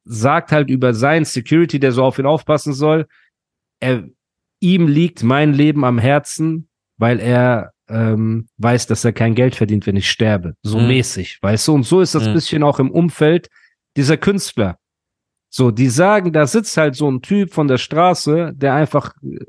sagt 0.05 0.53
halt 0.53 0.69
über 0.71 0.95
seinen 0.95 1.25
Security, 1.25 1.79
der 1.79 1.93
so 1.93 2.03
auf 2.05 2.19
ihn 2.19 2.27
aufpassen 2.27 2.73
soll, 2.73 3.07
er, 3.81 4.05
ihm 4.61 4.87
liegt 4.89 5.23
mein 5.23 5.53
Leben 5.55 5.85
am 5.85 5.99
Herzen, 5.99 6.69
weil 6.99 7.21
er 7.21 7.73
ähm, 7.89 8.49
weiß, 8.59 8.87
dass 8.87 9.05
er 9.05 9.13
kein 9.13 9.35
Geld 9.35 9.55
verdient, 9.57 9.87
wenn 9.87 9.97
ich 9.97 10.09
sterbe. 10.11 10.55
So 10.63 10.79
Mhm. 10.79 10.87
mäßig, 10.89 11.39
weißt 11.43 11.69
du? 11.69 11.75
Und 11.75 11.83
so 11.85 12.01
ist 12.01 12.15
das 12.15 12.29
Mhm. 12.29 12.33
bisschen 12.33 12.63
auch 12.63 12.79
im 12.79 12.91
Umfeld 12.91 13.49
dieser 13.97 14.17
Künstler. 14.17 14.79
So, 15.51 15.71
die 15.71 15.89
sagen, 15.89 16.33
da 16.33 16.47
sitzt 16.47 16.77
halt 16.79 16.95
so 16.97 17.11
ein 17.11 17.21
Typ 17.21 17.53
von 17.53 17.69
der 17.69 17.77
Straße, 17.79 18.53
der 18.55 18.75
einfach 18.75 19.13
äh, 19.23 19.45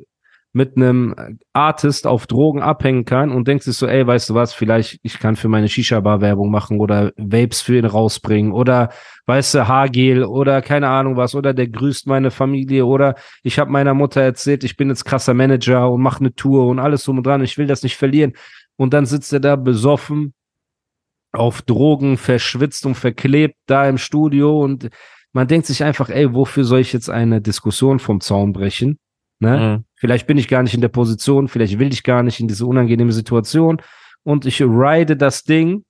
mit 0.56 0.78
einem 0.78 1.40
Artist 1.52 2.06
auf 2.06 2.28
Drogen 2.28 2.62
abhängen 2.62 3.06
kann 3.06 3.32
und 3.32 3.48
denkt 3.48 3.64
sich 3.64 3.76
so, 3.76 3.88
ey, 3.88 4.06
weißt 4.06 4.30
du 4.30 4.36
was, 4.36 4.54
vielleicht 4.54 5.00
ich 5.02 5.18
kann 5.18 5.36
für 5.36 5.48
meine 5.48 5.68
Shisha-Bar 5.68 6.22
Werbung 6.22 6.52
machen 6.52 6.80
oder 6.80 7.12
Vapes 7.18 7.62
für 7.62 7.76
ihn 7.76 7.86
rausbringen 7.86 8.52
oder 8.52 8.90
weißt 9.26 9.56
du, 9.56 9.68
Haargel 9.68 10.24
oder 10.24 10.62
keine 10.62 10.90
Ahnung 10.90 11.18
was 11.18 11.34
oder 11.34 11.56
der 11.56 11.68
grüßt 11.68 12.06
meine 12.06 12.30
Familie 12.30 12.86
oder 12.86 13.16
ich 13.42 13.58
habe 13.58 13.72
meiner 13.72 13.96
Mutter 13.96 14.22
erzählt, 14.22 14.64
ich 14.64 14.78
bin 14.78 14.90
jetzt 14.90 15.06
krasser 15.06 15.34
Manager 15.34 15.92
und 15.92 16.02
mache 16.02 16.20
eine 16.20 16.36
Tour 16.36 16.68
und 16.68 16.78
alles 16.78 17.04
drum 17.04 17.18
und 17.18 17.26
dran, 17.26 17.44
ich 17.44 17.58
will 17.58 17.66
das 17.66 17.82
nicht 17.82 17.98
verlieren 17.98 18.34
und 18.76 18.94
dann 18.94 19.08
sitzt 19.08 19.34
er 19.34 19.40
da 19.40 19.56
besoffen 19.56 20.36
auf 21.32 21.64
Drogen, 21.64 22.18
verschwitzt 22.18 22.86
und 22.86 22.94
verklebt 22.94 23.56
da 23.66 23.90
im 23.90 23.98
Studio 23.98 24.62
und 24.62 24.90
man 25.32 25.48
denkt 25.48 25.66
sich 25.66 25.84
einfach, 25.84 26.10
ey, 26.10 26.36
wofür 26.36 26.64
soll 26.64 26.82
ich 26.82 26.94
jetzt 26.94 27.10
eine 27.10 27.42
Diskussion 27.42 27.98
vom 27.98 28.22
Zaun 28.22 28.54
brechen? 28.54 29.00
Ne? 29.40 29.58
Mhm. 29.58 29.86
Vielleicht 30.04 30.28
bin 30.28 30.38
ich 30.38 30.50
gar 30.50 30.64
nicht 30.64 30.74
in 30.74 30.82
der 30.82 30.90
Position, 30.90 31.48
vielleicht 31.48 31.80
will 31.80 31.94
ich 31.94 32.04
gar 32.04 32.24
nicht 32.24 32.42
in 32.42 32.50
diese 32.50 32.66
unangenehme 32.66 33.14
Situation 33.14 33.82
und 34.24 34.46
ich 34.46 34.62
ride 34.62 35.16
das 35.16 35.46
Ding 35.46 35.86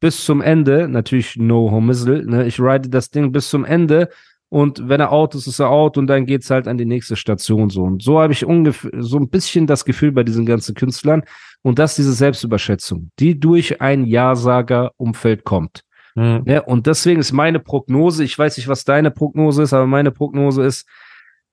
bis 0.00 0.26
zum 0.26 0.42
Ende, 0.42 0.86
natürlich 0.86 1.36
no 1.36 1.70
homissel, 1.70 2.26
ne? 2.26 2.46
Ich 2.46 2.60
ride 2.60 2.90
das 2.90 3.08
Ding 3.08 3.32
bis 3.32 3.48
zum 3.48 3.64
Ende 3.64 4.10
und 4.50 4.86
wenn 4.86 5.00
er 5.00 5.12
out 5.12 5.34
ist, 5.34 5.46
ist 5.46 5.60
er 5.60 5.70
out 5.70 5.96
und 5.96 6.08
dann 6.08 6.26
geht's 6.26 6.50
halt 6.50 6.68
an 6.68 6.76
die 6.76 6.84
nächste 6.84 7.16
Station 7.16 7.70
so. 7.70 7.84
Und 7.84 8.02
so 8.02 8.20
habe 8.20 8.34
ich 8.34 8.44
ungefähr 8.44 8.90
so 8.98 9.16
ein 9.16 9.30
bisschen 9.30 9.66
das 9.66 9.86
Gefühl 9.86 10.12
bei 10.12 10.24
diesen 10.24 10.44
ganzen 10.44 10.74
Künstlern 10.74 11.22
und 11.62 11.78
das 11.78 11.96
diese 11.96 12.12
Selbstüberschätzung, 12.12 13.12
die 13.18 13.40
durch 13.40 13.80
ein 13.80 14.04
Ja-Sager-Umfeld 14.04 15.44
kommt. 15.44 15.84
Mhm. 16.16 16.42
Ja, 16.44 16.60
und 16.64 16.86
deswegen 16.86 17.20
ist 17.20 17.32
meine 17.32 17.60
Prognose, 17.60 18.24
ich 18.24 18.38
weiß 18.38 18.58
nicht, 18.58 18.68
was 18.68 18.84
deine 18.84 19.10
Prognose 19.10 19.62
ist, 19.62 19.72
aber 19.72 19.86
meine 19.86 20.10
Prognose 20.10 20.64
ist, 20.64 20.86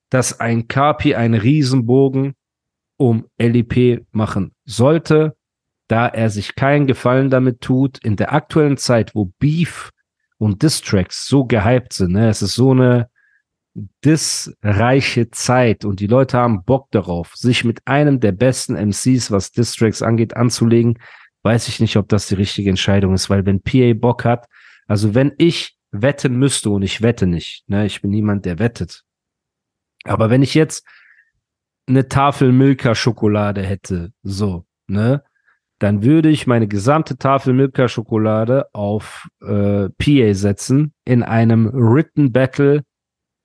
dass 0.09 0.39
ein 0.39 0.67
Kapi 0.67 1.15
einen 1.15 1.39
Riesenbogen 1.39 2.35
um 2.97 3.27
LIP 3.37 4.05
machen 4.11 4.53
sollte. 4.65 5.35
da 5.87 6.07
er 6.07 6.29
sich 6.29 6.53
keinen 6.53 6.85
Gefallen 6.85 7.31
damit 7.31 7.61
tut, 7.61 7.97
in 8.03 8.15
der 8.15 8.31
aktuellen 8.31 8.77
Zeit, 8.77 9.15
wo 9.15 9.31
Beef 9.39 9.89
und 10.37 10.61
Distracks 10.61 11.27
so 11.27 11.45
gehypt 11.45 11.93
sind, 11.93 12.11
ne, 12.11 12.29
es 12.29 12.43
ist 12.43 12.53
so 12.53 12.71
eine 12.71 13.09
dissreiche 14.03 15.31
Zeit 15.31 15.85
und 15.85 15.99
die 15.99 16.07
Leute 16.07 16.37
haben 16.37 16.63
Bock 16.63 16.91
darauf, 16.91 17.33
sich 17.35 17.63
mit 17.63 17.79
einem 17.85 18.19
der 18.19 18.33
besten 18.33 18.75
MCs, 18.75 19.31
was 19.31 19.51
Distracks 19.51 20.03
angeht, 20.03 20.35
anzulegen, 20.35 20.99
weiß 21.41 21.67
ich 21.67 21.79
nicht, 21.79 21.97
ob 21.97 22.07
das 22.07 22.27
die 22.27 22.35
richtige 22.35 22.69
Entscheidung 22.69 23.15
ist, 23.15 23.29
weil 23.31 23.45
wenn 23.47 23.61
PA 23.61 23.93
Bock 23.93 24.25
hat, 24.25 24.45
also 24.87 25.15
wenn 25.15 25.33
ich 25.39 25.75
wetten 25.91 26.35
müsste 26.35 26.69
und 26.69 26.83
ich 26.83 27.01
wette 27.01 27.25
nicht, 27.25 27.67
ne, 27.67 27.87
ich 27.87 28.01
bin 28.01 28.11
niemand, 28.11 28.45
der 28.45 28.59
wettet. 28.59 29.03
Aber 30.05 30.29
wenn 30.29 30.41
ich 30.41 30.53
jetzt 30.53 30.85
eine 31.87 32.07
Tafel 32.07 32.51
Milka 32.51 32.95
Schokolade 32.95 33.61
hätte, 33.63 34.11
so, 34.23 34.65
ne, 34.87 35.23
dann 35.79 36.03
würde 36.03 36.29
ich 36.29 36.45
meine 36.45 36.67
gesamte 36.67 37.17
Tafel 37.17 37.53
Milka 37.53 37.87
Schokolade 37.87 38.67
auf 38.73 39.27
äh, 39.41 39.89
PA 39.89 40.33
setzen 40.33 40.93
in 41.05 41.23
einem 41.23 41.71
Written 41.73 42.31
Battle 42.31 42.83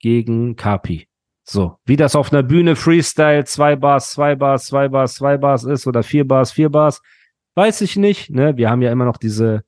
gegen 0.01 0.57
Kapi. 0.57 1.09
So, 1.47 1.77
wie 1.85 1.97
das 1.97 2.17
auf 2.17 2.33
einer 2.33 2.43
Bühne 2.43 2.75
Freestyle, 2.75 3.45
zwei 3.45 3.77
Bars, 3.77 4.11
zwei 4.11 4.35
Bars, 4.35 4.67
zwei 4.67 4.89
Bars, 4.89 5.15
zwei 5.15 5.37
Bars 5.37 5.65
ist 5.65 5.87
oder 5.87 6.03
vier 6.03 6.27
Bars, 6.27 6.53
vier 6.53 6.71
Bars, 6.71 7.03
weiß 7.55 7.83
ich 7.83 7.97
nicht. 7.97 8.31
Ne? 8.31 8.57
Wir 8.57 8.71
haben 8.71 8.83
ja 8.83 8.91
immer 8.91 9.05
noch 9.05 9.19
diese 9.19 9.63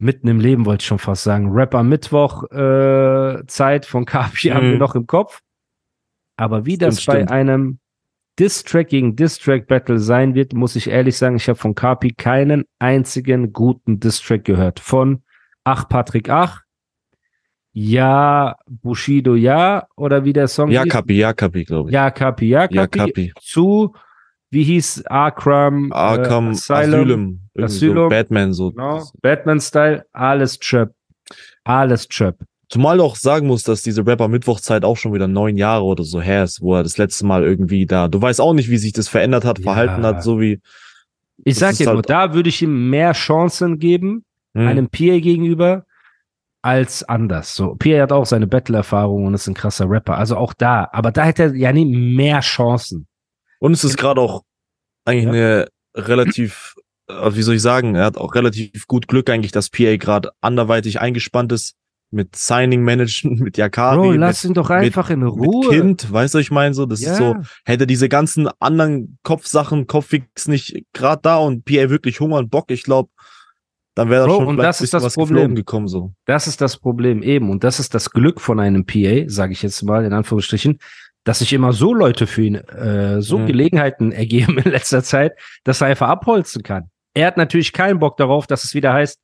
mitten 0.00 0.28
im 0.28 0.40
Leben, 0.40 0.66
wollte 0.66 0.82
ich 0.82 0.86
schon 0.86 0.98
fast 0.98 1.22
sagen, 1.24 1.50
Rapper 1.52 1.82
Mittwoch 1.82 2.44
äh, 2.50 3.46
Zeit 3.46 3.86
von 3.86 4.04
Kapi 4.06 4.48
haben 4.48 4.66
wir 4.66 4.72
Mhm. 4.72 4.78
noch 4.78 4.94
im 4.94 5.06
Kopf. 5.06 5.40
Aber 6.36 6.66
wie 6.66 6.78
das 6.78 7.02
Stimmt, 7.02 7.28
bei 7.28 7.34
einem 7.34 7.78
Diss-Track 8.38 8.88
gegen 8.88 9.14
Diss-Track 9.16 9.66
Battle 9.66 9.98
sein 9.98 10.34
wird, 10.34 10.54
muss 10.54 10.74
ich 10.74 10.88
ehrlich 10.88 11.16
sagen, 11.18 11.36
ich 11.36 11.48
habe 11.48 11.58
von 11.58 11.74
Kapi 11.74 12.12
keinen 12.14 12.64
einzigen 12.78 13.52
guten 13.52 14.00
Diss-Track 14.00 14.44
gehört. 14.44 14.80
Von 14.80 15.22
Ach 15.64 15.86
Patrick 15.88 16.30
Ach, 16.30 16.62
Ja 17.72 18.56
Bushido 18.66 19.34
Ja 19.34 19.86
oder 19.96 20.24
wie 20.24 20.32
der 20.32 20.48
Song 20.48 20.70
Ja, 20.70 20.82
hieß. 20.84 20.92
Kapi, 20.92 21.14
ja, 21.18 21.32
Kapi, 21.32 21.64
glaube 21.64 21.90
ich. 21.90 21.94
Ja 21.94 22.10
Kapi, 22.10 22.48
Ja 22.48 22.62
ja, 22.70 22.86
Kapi, 22.86 22.98
Kapi. 22.98 23.32
zu, 23.40 23.94
wie 24.50 24.64
hieß 24.64 25.04
Akram, 25.06 25.92
Arkham, 25.92 26.48
äh, 26.48 26.50
Asylum, 26.50 27.40
Asylum, 27.56 27.64
Asylum. 27.64 27.96
so 27.96 28.08
Batman, 28.08 28.52
so. 28.52 28.70
genau, 28.72 29.04
Batman-Style, 29.22 30.04
alles 30.12 30.58
Trap. 30.58 30.90
Alles 31.64 32.08
Trap. 32.08 32.36
Zumal 32.68 32.98
du 32.98 33.04
auch 33.04 33.16
sagen 33.16 33.46
muss, 33.48 33.64
dass 33.64 33.82
diese 33.82 34.06
Rapper 34.06 34.28
Mittwochzeit 34.28 34.84
auch 34.84 34.96
schon 34.96 35.12
wieder 35.12 35.26
neun 35.28 35.56
Jahre 35.56 35.82
oder 35.84 36.04
so 36.04 36.20
her 36.20 36.44
ist, 36.44 36.60
wo 36.60 36.76
er 36.76 36.82
das 36.84 36.98
letzte 36.98 37.26
Mal 37.26 37.42
irgendwie 37.44 37.84
da, 37.86 38.08
du 38.08 38.20
weißt 38.22 38.40
auch 38.40 38.52
nicht, 38.54 38.70
wie 38.70 38.78
sich 38.78 38.92
das 38.92 39.08
verändert 39.08 39.44
hat, 39.44 39.58
Ja. 39.58 39.64
verhalten 39.64 40.04
hat, 40.06 40.22
so 40.22 40.40
wie, 40.40 40.60
Ich 41.44 41.56
sag 41.56 41.74
dir 41.76 41.86
nur, 41.86 41.96
halt- 41.96 42.10
da 42.10 42.34
würde 42.34 42.48
ich 42.48 42.62
ihm 42.62 42.90
mehr 42.90 43.12
Chancen 43.12 43.78
geben, 43.78 44.24
hm, 44.54 44.66
einem 44.68 44.88
PA 44.88 45.18
gegenüber, 45.20 45.84
als 46.62 47.02
anders. 47.08 47.54
So, 47.54 47.74
PA 47.76 48.02
hat 48.02 48.12
auch 48.12 48.26
seine 48.26 48.46
Battle-Erfahrung 48.46 49.24
und 49.26 49.34
ist 49.34 49.46
ein 49.48 49.54
krasser 49.54 49.88
Rapper. 49.88 50.18
Also 50.18 50.36
auch 50.36 50.52
da. 50.52 50.88
Aber 50.92 51.10
da 51.10 51.24
hätte 51.24 51.44
er 51.44 51.54
ja 51.54 51.72
nie 51.72 51.86
mehr 51.86 52.40
Chancen. 52.40 53.06
Und 53.60 53.72
es 53.72 53.84
ist 53.84 53.96
gerade 53.96 54.20
auch 54.20 54.42
eigentlich 55.04 55.26
Ja. 55.26 55.30
eine 55.30 55.68
relativ, 55.94 56.74
äh, 57.08 57.34
wie 57.34 57.42
soll 57.42 57.56
ich 57.56 57.62
sagen, 57.62 57.94
er 57.94 58.04
hat 58.06 58.16
auch 58.16 58.34
relativ 58.34 58.86
gut 58.86 59.06
Glück 59.06 59.30
eigentlich, 59.30 59.52
dass 59.52 59.70
PA 59.70 59.96
gerade 59.96 60.30
anderweitig 60.40 61.00
eingespannt 61.00 61.52
ist 61.52 61.76
mit 62.10 62.34
Signing 62.34 62.82
Management, 62.82 63.40
mit 63.40 63.56
Yakari, 63.56 63.96
Bro, 63.96 64.10
mit, 64.10 64.20
lass 64.20 64.44
ihn 64.44 64.54
doch 64.54 64.70
einfach 64.70 65.10
in 65.10 65.20
mit 65.20 65.30
Ruhe. 65.30 65.68
Kind, 65.68 66.10
weißt 66.10 66.34
du, 66.34 66.38
ich 66.38 66.50
meine 66.50 66.74
so, 66.74 66.86
das 66.86 67.02
ja. 67.02 67.12
ist 67.12 67.18
so, 67.18 67.36
hätte 67.64 67.86
diese 67.86 68.08
ganzen 68.08 68.48
anderen 68.58 69.18
Kopfsachen, 69.22 69.86
Kopffix 69.86 70.48
nicht 70.48 70.84
gerade 70.92 71.22
da 71.22 71.36
und 71.36 71.64
PA 71.64 71.90
wirklich 71.90 72.18
Hunger 72.20 72.38
und 72.38 72.50
Bock, 72.50 72.70
ich 72.70 72.82
glaube, 72.82 73.10
dann 73.94 74.08
wäre 74.08 74.26
da 74.26 74.34
schon 74.34 74.46
und 74.46 74.56
das 74.56 74.80
ist 74.80 74.94
das 74.94 75.02
was 75.02 75.14
Problem. 75.14 75.36
geflogen 75.36 75.54
gekommen 75.56 75.88
so. 75.88 76.12
Das 76.24 76.46
ist 76.46 76.60
das 76.60 76.78
Problem 76.78 77.22
eben. 77.22 77.50
Und 77.50 77.64
das 77.64 77.80
ist 77.80 77.92
das 77.92 78.10
Glück 78.10 78.40
von 78.40 78.60
einem 78.60 78.86
PA, 78.86 79.24
sage 79.26 79.52
ich 79.52 79.62
jetzt 79.62 79.82
mal 79.82 80.04
in 80.04 80.12
Anführungsstrichen, 80.12 80.78
dass 81.24 81.40
sich 81.40 81.52
immer 81.52 81.72
so 81.72 81.92
Leute 81.94 82.26
für 82.26 82.42
ihn, 82.42 82.54
äh, 82.56 83.20
so 83.20 83.38
Mhm. 83.38 83.46
Gelegenheiten 83.46 84.12
ergeben 84.12 84.58
in 84.58 84.70
letzter 84.70 85.02
Zeit, 85.02 85.32
dass 85.64 85.80
er 85.80 85.88
einfach 85.88 86.08
abholzen 86.08 86.62
kann. 86.62 86.90
Er 87.14 87.26
hat 87.26 87.36
natürlich 87.36 87.72
keinen 87.72 87.98
Bock 87.98 88.16
darauf, 88.16 88.46
dass 88.46 88.64
es 88.64 88.74
wieder 88.74 88.92
heißt, 88.92 89.18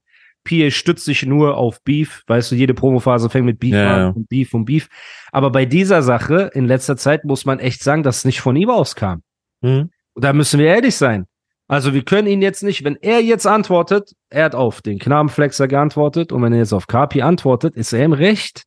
PA 0.45 0.71
stützt 0.71 1.05
sich 1.05 1.25
nur 1.27 1.57
auf 1.57 1.83
Beef. 1.83 2.23
Weißt 2.29 2.53
du, 2.53 2.55
jede 2.55 2.75
Promophase 2.75 3.29
fängt 3.31 3.47
mit 3.47 3.59
Beef 3.59 3.75
Ja, 3.75 3.95
an 3.95 4.01
ja. 4.01 4.09
und 4.11 4.29
Beef 4.29 4.55
und 4.55 4.65
Beef. 4.65 4.89
Aber 5.33 5.51
bei 5.51 5.65
dieser 5.65 6.03
Sache 6.03 6.51
in 6.55 6.67
letzter 6.67 6.97
Zeit 6.97 7.25
muss 7.25 7.45
man 7.45 7.59
echt 7.59 7.83
sagen, 7.83 8.03
dass 8.05 8.19
es 8.19 8.25
nicht 8.25 8.41
von 8.41 8.55
ihm 8.55 8.71
auskam. 8.71 9.23
Hm? 9.63 9.91
Und 10.15 10.25
da 10.25 10.33
müssen 10.33 10.61
wir 10.61 10.69
ehrlich 10.69 10.95
sein. 10.97 11.27
Also 11.69 11.95
wir 11.95 12.03
können 12.05 12.29
ihn 12.29 12.43
jetzt 12.43 12.63
nicht, 12.63 12.85
wenn 12.85 12.95
er 13.03 13.21
jetzt 13.23 13.45
antwortet, 13.47 14.13
er 14.31 14.45
hat 14.45 14.55
auf 14.55 14.83
den 14.83 15.01
Knabenflexer 15.01 15.67
geantwortet 15.67 16.31
und 16.31 16.41
wenn 16.43 16.53
er 16.53 16.61
jetzt 16.61 16.73
auf 16.73 16.87
Kapi 16.87 17.23
antwortet, 17.23 17.75
ist 17.75 17.93
er 17.93 18.05
im 18.05 18.13
Recht. 18.13 18.63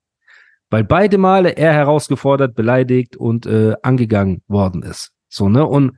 Weil 0.69 0.83
beide 0.83 1.17
Male 1.17 1.57
er 1.57 1.73
herausgefordert, 1.73 2.55
beleidigt 2.55 3.15
und 3.15 3.45
äh, 3.45 3.75
angegangen 3.81 4.43
worden 4.47 4.83
ist. 4.83 5.11
So, 5.27 5.49
ne? 5.49 5.65
Und 5.65 5.97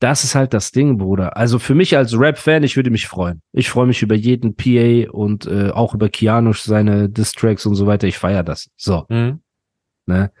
das 0.00 0.24
ist 0.24 0.34
halt 0.34 0.54
das 0.54 0.72
Ding, 0.72 0.96
Bruder. 0.96 1.36
Also 1.36 1.58
für 1.58 1.74
mich 1.74 1.94
als 1.96 2.18
Rap-Fan, 2.18 2.62
ich 2.62 2.76
würde 2.76 2.90
mich 2.90 3.06
freuen. 3.06 3.42
Ich 3.52 3.68
freue 3.68 3.86
mich 3.86 4.00
über 4.02 4.14
jeden 4.14 4.56
PA 4.56 5.10
und 5.12 5.46
äh, 5.46 5.70
auch 5.70 5.94
über 5.94 6.08
Kianush, 6.08 6.62
seine 6.62 7.10
Distracks 7.10 7.66
und 7.66 7.74
so 7.74 7.86
weiter. 7.86 8.08
Ich 8.08 8.16
feiere 8.16 8.42
das. 8.42 8.70
So. 8.76 9.06
Hm? 9.08 9.40
Ne? 10.06 10.32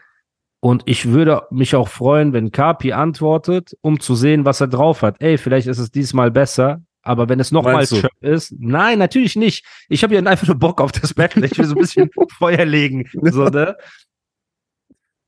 Und 0.60 0.82
ich 0.86 1.08
würde 1.08 1.42
mich 1.50 1.74
auch 1.76 1.88
freuen, 1.88 2.32
wenn 2.32 2.52
Kapi 2.52 2.92
antwortet, 2.92 3.76
um 3.82 4.00
zu 4.00 4.14
sehen, 4.14 4.46
was 4.46 4.60
er 4.60 4.68
drauf 4.68 5.02
hat. 5.02 5.16
Ey, 5.20 5.36
vielleicht 5.36 5.66
ist 5.66 5.78
es 5.78 5.90
diesmal 5.90 6.30
besser. 6.30 6.82
Aber 7.10 7.28
wenn 7.28 7.40
es 7.40 7.50
nochmal? 7.50 7.84
Chöp 7.86 8.08
ist, 8.20 8.54
nein, 8.56 9.00
natürlich 9.00 9.34
nicht. 9.34 9.64
Ich 9.88 10.04
habe 10.04 10.14
ja 10.14 10.22
einfach 10.22 10.46
nur 10.46 10.56
Bock 10.56 10.80
auf 10.80 10.92
das 10.92 11.12
Battle. 11.12 11.44
Ich 11.44 11.58
will 11.58 11.64
so 11.64 11.74
ein 11.74 11.80
bisschen 11.80 12.08
Feuer 12.38 12.64
legen. 12.64 13.04
So, 13.32 13.46
ne? 13.46 13.74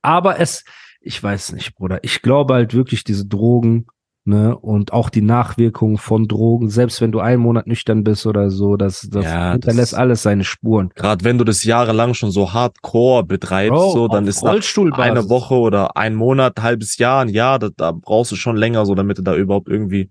Aber 0.01 0.39
es, 0.39 0.63
ich 1.01 1.21
weiß 1.21 1.51
nicht, 1.51 1.75
Bruder. 1.75 1.99
Ich 2.03 2.21
glaube 2.21 2.53
halt 2.53 2.73
wirklich, 2.73 3.03
diese 3.03 3.25
Drogen, 3.25 3.87
ne, 4.23 4.57
und 4.57 4.93
auch 4.93 5.09
die 5.09 5.21
Nachwirkungen 5.21 5.97
von 5.97 6.29
Drogen, 6.29 6.69
selbst 6.69 7.01
wenn 7.01 7.11
du 7.11 7.19
einen 7.19 7.41
Monat 7.41 7.67
nüchtern 7.67 8.05
bist 8.05 8.25
oder 8.25 8.49
so, 8.49 8.77
das, 8.77 9.01
das 9.11 9.25
Ja, 9.25 9.51
hinterlässt 9.51 9.91
das- 9.91 9.99
alles 9.99 10.23
seine 10.23 10.45
Spuren. 10.45 10.89
Gerade 10.95 11.25
wenn 11.25 11.37
du 11.37 11.43
das 11.43 11.65
jahrelang 11.65 12.13
schon 12.13 12.31
so 12.31 12.53
hardcore 12.53 13.25
betreibst, 13.25 13.73
Bro, 13.73 13.91
so, 13.91 14.07
dann 14.07 14.25
ist 14.25 14.41
nach 14.41 14.53
Rollstuhlbasis. 14.53 15.03
einer 15.11 15.27
Woche 15.29 15.55
oder 15.55 15.97
ein 15.97 16.15
Monat, 16.15 16.61
halbes 16.61 16.97
Jahr, 16.97 17.21
ein 17.23 17.29
Jahr, 17.29 17.59
da, 17.59 17.69
da 17.75 17.91
brauchst 17.91 18.31
du 18.31 18.37
schon 18.37 18.55
länger, 18.55 18.85
so 18.85 18.95
damit 18.95 19.17
du 19.17 19.21
da 19.21 19.35
überhaupt 19.35 19.67
irgendwie, 19.67 20.09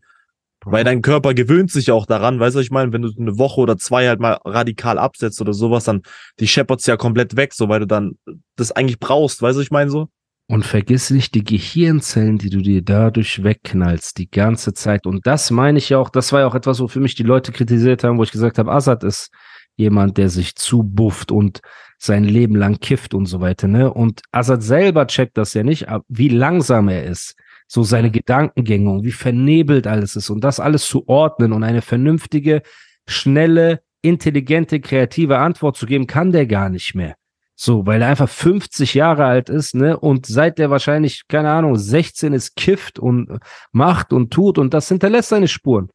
weil 0.64 0.85
dein 0.85 1.03
Körper 1.03 1.35
gewöhnt 1.35 1.70
sich 1.70 1.90
auch 1.90 2.07
daran, 2.07 2.38
weißt 2.40 2.57
du, 2.57 2.61
ich 2.61 2.70
meine, 2.70 2.92
wenn 2.92 3.03
du 3.03 3.11
eine 3.18 3.38
Woche 3.38 3.61
oder 3.61 3.77
zwei 3.77 4.07
halt 4.09 4.20
mal 4.20 4.38
radikal 4.44 4.98
absetzt 4.98 5.40
oder 5.40 5.53
sowas, 5.53 5.85
dann 5.85 6.03
die 6.40 6.48
scheppert's 6.48 6.87
ja 6.87 6.96
komplett 6.96 7.37
weg, 7.37 7.53
so, 7.55 7.68
weil 7.68 7.81
du 7.81 7.87
dann 7.87 8.16
das 8.57 8.72
eigentlich 8.72 8.98
brauchst, 8.98 9.42
weißt 9.42 9.59
du, 9.59 9.62
ich 9.62 9.70
meine, 9.70 9.90
so? 9.90 10.09
Und 10.48 10.66
vergiss 10.66 11.11
nicht 11.11 11.35
die 11.35 11.44
Gehirnzellen, 11.44 12.37
die 12.37 12.51
du 12.51 12.61
dir 12.61 12.83
dadurch 12.83 13.42
wegknallst, 13.42 14.18
die 14.18 14.31
ganze 14.31 14.75
Zeit. 14.75 15.07
Und 15.07 15.27
das 15.27 15.51
meine 15.51 15.79
ich 15.79 15.88
ja 15.88 15.98
auch, 15.98 16.11
das 16.11 16.33
war 16.33 16.40
ja 16.40 16.46
auch 16.46 16.55
etwas, 16.55 16.81
wo 16.81 16.88
für 16.88 17.01
mich 17.01 17.14
die 17.14 17.22
Leute 17.22 17.53
kritisiert 17.53 18.05
haben, 18.05 18.18
wo 18.18 18.22
ich 18.22 18.33
gesagt 18.33 18.59
habe, 18.59 18.70
Assad 18.70 19.03
ist 19.05 19.31
jemand, 19.77 20.18
der 20.18 20.29
sich 20.29 20.55
zubufft 20.57 21.33
und 21.33 21.61
sein 21.98 22.25
Leben 22.25 22.57
lang 22.57 22.81
kifft 22.81 23.14
und 23.14 23.27
so 23.27 23.40
weiter, 23.40 23.68
ne? 23.68 23.92
Und 23.94 24.20
Assad 24.33 24.62
selber 24.62 25.07
checkt 25.07 25.38
das 25.38 25.55
ja 25.55 25.62
nicht, 25.62 25.88
ab- 25.88 26.05
wie 26.09 26.29
langsam 26.29 26.88
er 26.88 27.05
ist. 27.05 27.35
So 27.72 27.85
seine 27.85 28.11
Gedankengänge 28.11 28.90
und 28.90 29.02
wie 29.02 29.12
vernebelt 29.12 29.87
alles 29.87 30.14
ist 30.14 30.28
und 30.28 30.44
das 30.44 30.61
alles 30.61 30.85
zu 30.87 31.08
ordnen 31.08 31.54
und 31.54 31.64
eine 31.64 31.80
vernünftige, 31.80 32.61
schnelle, 33.06 33.80
intelligente, 34.02 34.78
kreative 34.78 35.38
Antwort 35.38 35.78
zu 35.78 35.87
geben, 35.87 36.06
kann 36.06 36.32
der 36.32 36.44
gar 36.44 36.68
nicht 36.68 36.94
mehr. 36.94 37.14
So, 37.54 37.87
weil 37.87 38.02
er 38.02 38.08
einfach 38.08 38.28
50 38.28 38.92
Jahre 38.92 39.24
alt 39.24 39.48
ist, 39.48 39.74
ne? 39.74 39.98
Und 39.98 40.26
seit 40.26 40.58
der 40.58 40.68
wahrscheinlich, 40.68 41.22
keine 41.28 41.50
Ahnung, 41.50 41.76
16 41.76 42.35
ist, 42.35 42.56
kifft 42.56 42.98
und 42.98 43.38
macht 43.70 44.12
und 44.12 44.30
tut 44.35 44.58
und 44.58 44.74
das 44.74 44.88
hinterlässt 44.88 45.30
seine 45.30 45.48
Spuren. 45.48 45.88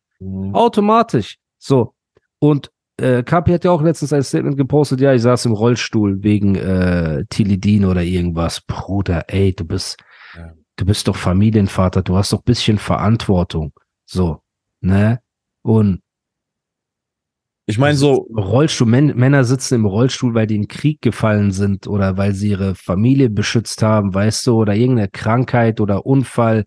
Automatisch. 0.54 1.38
So. 1.60 1.94
Und 2.40 2.72
äh, 3.00 3.22
Kapi 3.22 3.52
hat 3.52 3.66
ja 3.66 3.70
auch 3.70 3.84
letztens 3.84 4.14
ein 4.14 4.24
Statement 4.24 4.58
gepostet, 4.58 5.00
ja, 5.00 5.14
ich 5.14 5.22
saß 5.22 5.46
im 5.46 5.52
Rollstuhl 5.52 6.24
wegen 6.24 6.56
äh, 6.56 7.24
Tilidin 7.30 7.86
oder 7.86 8.02
irgendwas. 8.02 8.62
Bruder, 8.62 9.26
ey, 9.28 9.54
du 9.54 9.64
bist, 9.64 9.98
Ja. 10.36 10.54
Du 10.78 10.86
bist 10.86 11.08
doch 11.08 11.16
Familienvater, 11.16 12.02
du 12.04 12.16
hast 12.18 12.32
doch 12.34 12.42
bisschen 12.44 12.78
Verantwortung. 12.78 13.74
So, 14.06 14.42
ne? 14.82 15.20
Und 15.64 16.02
Ich 17.66 17.78
meine, 17.78 17.98
so, 17.98 18.28
Rollstuhl, 18.36 18.88
Män 18.88 19.08
Männer 19.18 19.44
sitzen 19.44 19.76
im 19.76 19.86
Rollstuhl, 19.86 20.34
weil 20.34 20.48
die 20.48 20.56
in 20.56 20.70
Krieg 20.70 21.02
gefallen 21.02 21.52
sind 21.52 21.86
oder 21.88 22.16
weil 22.18 22.34
sie 22.34 22.52
ihre 22.52 22.76
Familie 22.76 23.30
beschützt 23.30 23.82
haben, 23.84 24.14
weißt 24.14 24.48
du, 24.48 24.56
oder 24.62 24.74
irgendeine 24.76 25.10
Krankheit 25.10 25.82
oder 25.82 26.06
Unfall, 26.06 26.64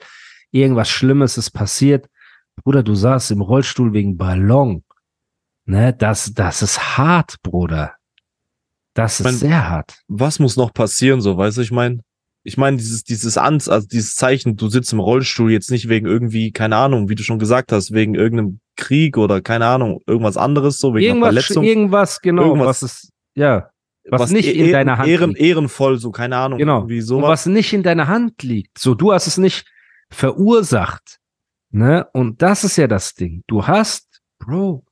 irgendwas 0.50 0.90
Schlimmes 0.90 1.38
ist 1.38 1.52
passiert. 1.52 2.06
Bruder, 2.56 2.82
du 2.82 2.94
saßt 2.94 3.30
im 3.30 3.40
Rollstuhl 3.40 3.94
wegen 3.94 4.18
Ballon. 4.18 4.84
Ne, 5.64 5.94
das, 5.94 6.34
das 6.34 6.60
ist 6.62 6.98
hart, 6.98 7.36
Bruder. 7.42 7.94
Das 8.92 9.20
ist 9.20 9.24
Mein- 9.24 9.34
sehr 9.36 9.70
hart. 9.70 10.02
was 10.08 10.38
muss 10.40 10.56
noch 10.56 10.74
passieren, 10.74 11.20
so, 11.22 11.36
weißt 11.38 11.56
du, 11.58 11.60
ich 11.62 11.70
meine? 11.70 12.00
Ich 12.42 12.56
meine, 12.56 12.78
dieses, 12.78 13.04
dieses 13.04 13.36
Ans, 13.36 13.68
also 13.68 13.86
dieses 13.86 14.14
Zeichen, 14.16 14.56
du 14.56 14.68
sitzt 14.70 14.92
im 14.94 15.00
Rollstuhl 15.00 15.52
jetzt 15.52 15.70
nicht 15.70 15.88
wegen 15.90 16.06
irgendwie, 16.06 16.52
keine 16.52 16.76
Ahnung, 16.76 17.08
wie 17.10 17.14
du 17.14 17.22
schon 17.22 17.38
gesagt 17.38 17.70
hast, 17.70 17.92
wegen 17.92 18.14
irgendeinem 18.14 18.60
Krieg 18.76 19.18
oder 19.18 19.42
keine 19.42 19.66
Ahnung, 19.66 20.00
irgendwas 20.06 20.38
anderes, 20.38 20.78
so 20.78 20.94
wegen 20.94 21.04
einer 21.04 21.26
Irgendwas, 21.26 21.44
Verletzung. 21.46 21.64
irgendwas, 21.64 22.20
genau, 22.22 22.44
Irgendwas- 22.46 22.66
was 22.66 22.82
ist, 22.82 23.12
ja, 23.34 23.70
was 24.08 24.30
nicht 24.30 24.48
in 24.48 24.66
eh- 24.66 24.72
deiner 24.72 24.96
Hand 24.96 25.08
Ehren, 25.08 25.30
liegt. 25.30 25.40
ehrenvoll, 25.42 25.98
so, 25.98 26.10
keine 26.10 26.36
Ahnung, 26.38 26.58
genau. 26.58 26.78
irgendwie 26.78 27.00
Und 27.00 27.04
sowas. 27.06 27.28
was 27.28 27.46
nicht 27.46 27.72
in 27.74 27.82
deiner 27.82 28.08
Hand 28.08 28.42
liegt. 28.42 28.78
So, 28.78 28.94
du 28.94 29.12
hast 29.12 29.26
es 29.26 29.36
nicht 29.36 29.66
verursacht. 30.08 31.18
Ne? 31.72 32.08
Und 32.14 32.40
das 32.42 32.64
ist 32.64 32.76
ja 32.78 32.86
das 32.88 33.14
Ding. 33.14 33.44
Du 33.46 33.66
hast, 33.66 34.20
Bro, 34.38 34.82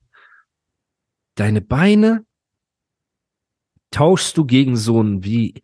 deine 1.34 1.61
Beine 1.62 2.24
tauschst 3.90 4.37
du 4.37 4.44
gegen 4.44 4.76
so 4.76 5.02
ein 5.02 5.24
wie, 5.24 5.54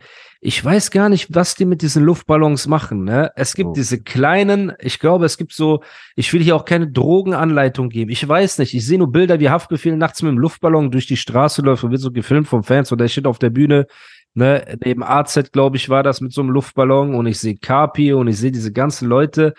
ich 0.47 0.63
weiß 0.63 0.91
gar 0.91 1.09
nicht, 1.09 1.35
was 1.35 1.55
die 1.55 1.65
mit 1.65 1.81
diesen 1.81 2.05
Luftballons 2.05 2.67
machen. 2.67 3.05
Ne? 3.05 3.33
Es 3.35 3.55
gibt 3.55 3.71
Oh. 3.71 3.73
diese 3.73 4.03
kleinen, 4.03 4.75
ich 4.79 4.99
glaube, 4.99 5.25
es 5.25 5.39
gibt 5.39 5.55
so, 5.55 5.83
ich 6.17 6.31
will 6.35 6.43
hier 6.43 6.55
auch 6.55 6.67
keine 6.67 6.87
Drogenanleitung 6.87 7.89
geben. 7.89 8.11
Ich 8.11 8.29
weiß 8.29 8.59
nicht. 8.59 8.75
Ich 8.75 8.85
sehe 8.87 8.99
nur 8.99 9.11
Bilder, 9.11 9.41
wie 9.41 9.49
Haftbefehl 9.49 9.97
nachts 9.97 10.21
mit 10.21 10.33
dem 10.33 10.39
Luftballon 10.39 10.91
durch 10.91 11.07
die 11.07 11.17
Straße 11.17 11.63
läuft 11.63 11.83
und 11.83 11.93
wird 11.93 12.03
so 12.03 12.13
gefilmt 12.13 12.47
vom 12.47 12.63
Fans 12.63 12.93
oder 12.93 13.05
der 13.05 13.09
steht 13.09 13.27
auf 13.27 13.39
der 13.39 13.49
Bühne. 13.49 13.87
Ne, 14.35 14.77
neben 14.85 15.03
AZ, 15.03 15.51
glaube 15.51 15.79
ich, 15.79 15.89
war 15.89 16.03
das 16.03 16.21
mit 16.21 16.35
so 16.35 16.43
einem 16.43 16.51
Luftballon 16.51 17.15
und 17.15 17.25
ich 17.27 17.39
sehe 17.39 17.57
Carpi 17.57 18.13
und 18.13 18.29
ich 18.29 18.37
sehe 18.37 18.53
diese 18.53 18.71
ganzen 18.73 19.09
Leute. 19.09 19.55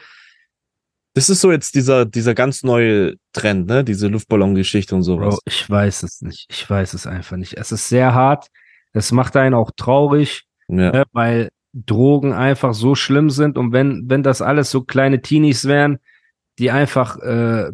Das 1.16 1.30
ist 1.32 1.42
so 1.42 1.52
jetzt 1.52 1.74
dieser, 1.74 2.06
dieser 2.06 2.36
ganz 2.36 2.62
neue 2.62 3.16
Trend, 3.34 3.66
ne? 3.68 3.84
Diese 3.84 4.08
Luftballon-Geschichte 4.08 4.94
und 4.94 5.02
sowas. 5.02 5.36
Bro, 5.36 5.42
ich 5.46 5.68
weiß 5.68 6.04
es 6.04 6.22
nicht. 6.22 6.46
Ich 6.52 6.70
weiß 6.70 6.94
es 6.94 7.08
einfach 7.08 7.38
nicht. 7.38 7.58
Es 7.58 7.72
ist 7.72 7.90
sehr 7.90 8.14
hart. 8.14 8.50
Es 8.94 9.12
macht 9.12 9.36
einen 9.36 9.56
auch 9.56 9.72
traurig, 9.76 10.44
Ja. 10.68 10.92
ne, 10.92 11.04
weil 11.12 11.50
Drogen 11.74 12.34
einfach 12.34 12.74
so 12.74 12.96
schlimm 12.96 13.30
sind 13.30 13.58
und 13.58 13.72
wenn, 13.74 14.04
wenn 14.08 14.24
das 14.24 14.42
alles 14.42 14.72
so 14.72 14.82
kleine 14.82 15.22
Teenies 15.22 15.66
wären, 15.66 16.00
die 16.58 16.72
einfach 16.72 17.18
äh, 17.18 17.72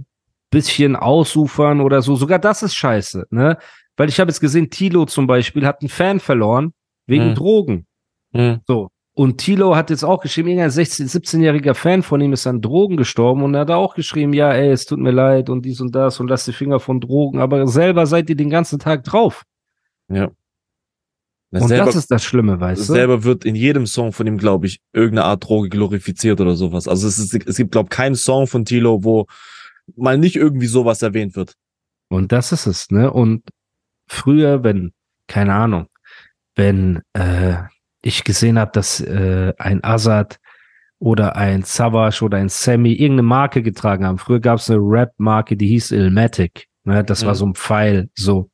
bisschen 0.49 0.95
ausufern 0.95 1.81
oder 1.81 2.01
so, 2.01 2.15
sogar 2.15 2.39
das 2.39 2.63
ist 2.63 2.75
scheiße, 2.75 3.27
ne? 3.29 3.57
Weil 3.97 4.09
ich 4.09 4.19
habe 4.19 4.29
jetzt 4.29 4.39
gesehen, 4.39 4.69
Tilo 4.69 5.05
zum 5.05 5.27
Beispiel 5.27 5.65
hat 5.65 5.81
einen 5.81 5.89
Fan 5.89 6.19
verloren 6.19 6.73
wegen 7.05 7.29
Hm. 7.29 7.35
Drogen. 7.35 7.85
Hm. 8.33 8.61
So. 8.65 8.89
Und 9.13 9.37
Tilo 9.37 9.75
hat 9.75 9.89
jetzt 9.89 10.03
auch 10.03 10.21
geschrieben, 10.21 10.47
irgendein 10.47 10.71
16-, 10.71 11.09
17-jähriger 11.11 11.73
Fan 11.73 12.01
von 12.01 12.21
ihm 12.21 12.33
ist 12.33 12.47
an 12.47 12.61
Drogen 12.61 12.95
gestorben 12.97 13.43
und 13.43 13.53
er 13.53 13.61
hat 13.61 13.71
auch 13.71 13.93
geschrieben, 13.93 14.33
ja, 14.33 14.51
ey, 14.51 14.71
es 14.71 14.85
tut 14.85 14.99
mir 14.99 15.11
leid 15.11 15.49
und 15.49 15.63
dies 15.65 15.81
und 15.81 15.93
das 15.93 16.19
und 16.19 16.29
lass 16.29 16.45
die 16.45 16.53
Finger 16.53 16.79
von 16.79 17.01
Drogen, 17.01 17.39
aber 17.39 17.67
selber 17.67 18.05
seid 18.05 18.29
ihr 18.29 18.37
den 18.37 18.49
ganzen 18.49 18.79
Tag 18.79 19.03
drauf. 19.03 19.43
Ja. 20.07 20.31
Und 21.51 21.67
selber, 21.67 21.85
das 21.85 21.95
ist 21.95 22.09
das 22.11 22.23
Schlimme, 22.23 22.59
weißt 22.59 22.89
du? 22.89 22.93
selber 22.93 23.23
wird 23.23 23.43
in 23.43 23.55
jedem 23.55 23.85
Song 23.85 24.13
von 24.13 24.25
ihm, 24.25 24.37
glaube 24.37 24.67
ich, 24.67 24.79
irgendeine 24.93 25.25
Art 25.25 25.43
Droge 25.43 25.69
glorifiziert 25.69 26.39
oder 26.39 26.55
sowas. 26.55 26.87
Also 26.87 27.07
es, 27.07 27.19
ist, 27.19 27.33
es 27.45 27.57
gibt, 27.57 27.71
glaube 27.73 27.87
ich, 27.91 27.95
keinen 27.95 28.15
Song 28.15 28.47
von 28.47 28.63
Tilo, 28.63 29.03
wo 29.03 29.25
mal 29.95 30.17
nicht 30.17 30.37
irgendwie 30.37 30.67
sowas 30.67 31.01
erwähnt 31.01 31.35
wird. 31.35 31.55
Und 32.09 32.31
das 32.31 32.51
ist 32.51 32.67
es, 32.67 32.89
ne? 32.91 33.11
Und 33.11 33.43
früher, 34.07 34.63
wenn, 34.63 34.93
keine 35.27 35.53
Ahnung, 35.53 35.87
wenn 36.55 37.01
äh, 37.13 37.55
ich 38.01 38.23
gesehen 38.23 38.57
habe, 38.59 38.71
dass 38.73 38.99
äh, 39.01 39.53
ein 39.57 39.83
Azad 39.83 40.37
oder 40.99 41.35
ein 41.35 41.63
Savage 41.63 42.23
oder 42.23 42.37
ein 42.37 42.49
Sammy 42.49 42.91
irgendeine 42.93 43.23
Marke 43.23 43.63
getragen 43.63 44.05
haben. 44.05 44.19
Früher 44.19 44.39
gab 44.39 44.59
es 44.59 44.69
eine 44.69 44.79
Rap-Marke, 44.79 45.57
die 45.57 45.67
hieß 45.67 45.91
Ilmatic. 45.91 46.67
Ne? 46.83 47.03
Das 47.03 47.25
war 47.25 47.33
Mhm. 47.33 47.37
so 47.37 47.45
ein 47.47 47.55
Pfeil, 47.55 48.09
so. 48.15 48.50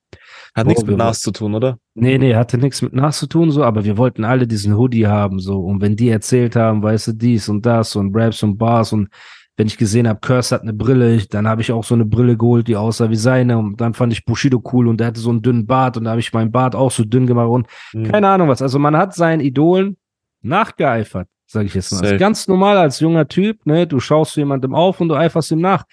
Hat 0.58 0.66
Boah, 0.66 0.70
nichts 0.70 0.86
mit 0.86 0.98
Nas 0.98 1.20
zu 1.20 1.32
tun, 1.32 1.54
oder? 1.54 1.78
Nee, 1.94 2.18
nee, 2.18 2.34
hatte 2.34 2.58
nichts 2.58 2.82
mit 2.82 2.92
Nas 2.92 3.20
zu 3.20 3.28
tun, 3.28 3.52
so, 3.52 3.64
aber 3.64 3.86
wir 3.86 3.96
wollten 3.96 4.26
alle 4.26 4.48
diesen 4.48 4.76
Hoodie 4.76 5.06
haben, 5.06 5.38
so. 5.40 5.60
Und 5.60 5.82
wenn 5.82 5.96
die 5.96 6.10
erzählt 6.10 6.56
haben, 6.56 6.82
weißt 6.82 7.10
du, 7.10 7.12
dies 7.14 7.48
und 7.48 7.64
das 7.64 7.96
und 7.96 8.16
Raps 8.16 8.42
und 8.42 8.58
Bars 8.58 8.92
und 8.92 9.10
wenn 9.56 9.68
ich 9.68 9.78
gesehen 9.78 10.08
habe, 10.08 10.20
Curse 10.20 10.56
hat 10.56 10.64
eine 10.64 10.74
Brille, 10.74 11.24
dann 11.30 11.48
habe 11.48 11.62
ich 11.62 11.72
auch 11.72 11.84
so 11.84 11.94
eine 11.94 12.06
Brille 12.06 12.38
geholt, 12.38 12.68
die 12.68 12.76
aussah 12.76 13.12
wie 13.12 13.16
seine 13.16 13.60
und 13.60 13.80
dann 13.80 13.94
fand 13.94 14.14
ich 14.14 14.26
Bushido 14.26 14.64
cool 14.74 14.88
und 14.88 15.00
der 15.00 15.08
hatte 15.08 15.20
so 15.20 15.30
einen 15.30 15.44
dünnen 15.44 15.68
Bart 15.68 15.96
und 15.96 16.06
da 16.06 16.12
habe 16.12 16.20
ich 16.20 16.34
meinen 16.34 16.52
Bart 16.52 16.74
auch 16.74 16.90
so 16.90 17.04
dünn 17.04 17.28
gemacht 17.28 17.50
und 17.50 17.68
Hm. 17.92 18.12
keine 18.12 18.28
Ahnung 18.28 18.48
was. 18.48 18.64
Also 18.64 18.80
man 18.80 18.98
hat 18.98 19.14
seinen 19.14 19.42
Idolen 19.42 19.98
nachgeeifert, 20.42 21.28
sage 21.46 21.68
ich 21.68 21.76
jetzt 21.76 21.92
mal. 21.92 22.02
Das 22.02 22.14
ist 22.14 22.20
ganz 22.20 22.48
normal 22.48 22.78
als 22.78 23.00
junger 23.00 23.28
Typ, 23.28 23.64
ne? 23.68 23.86
Du 23.86 24.00
schaust 24.00 24.34
zu 24.34 24.40
jemandem 24.40 24.74
auf 24.74 25.00
und 25.02 25.10
du 25.10 25.16
eiferst 25.16 25.52
ihm 25.52 25.62
nach. 25.62 25.84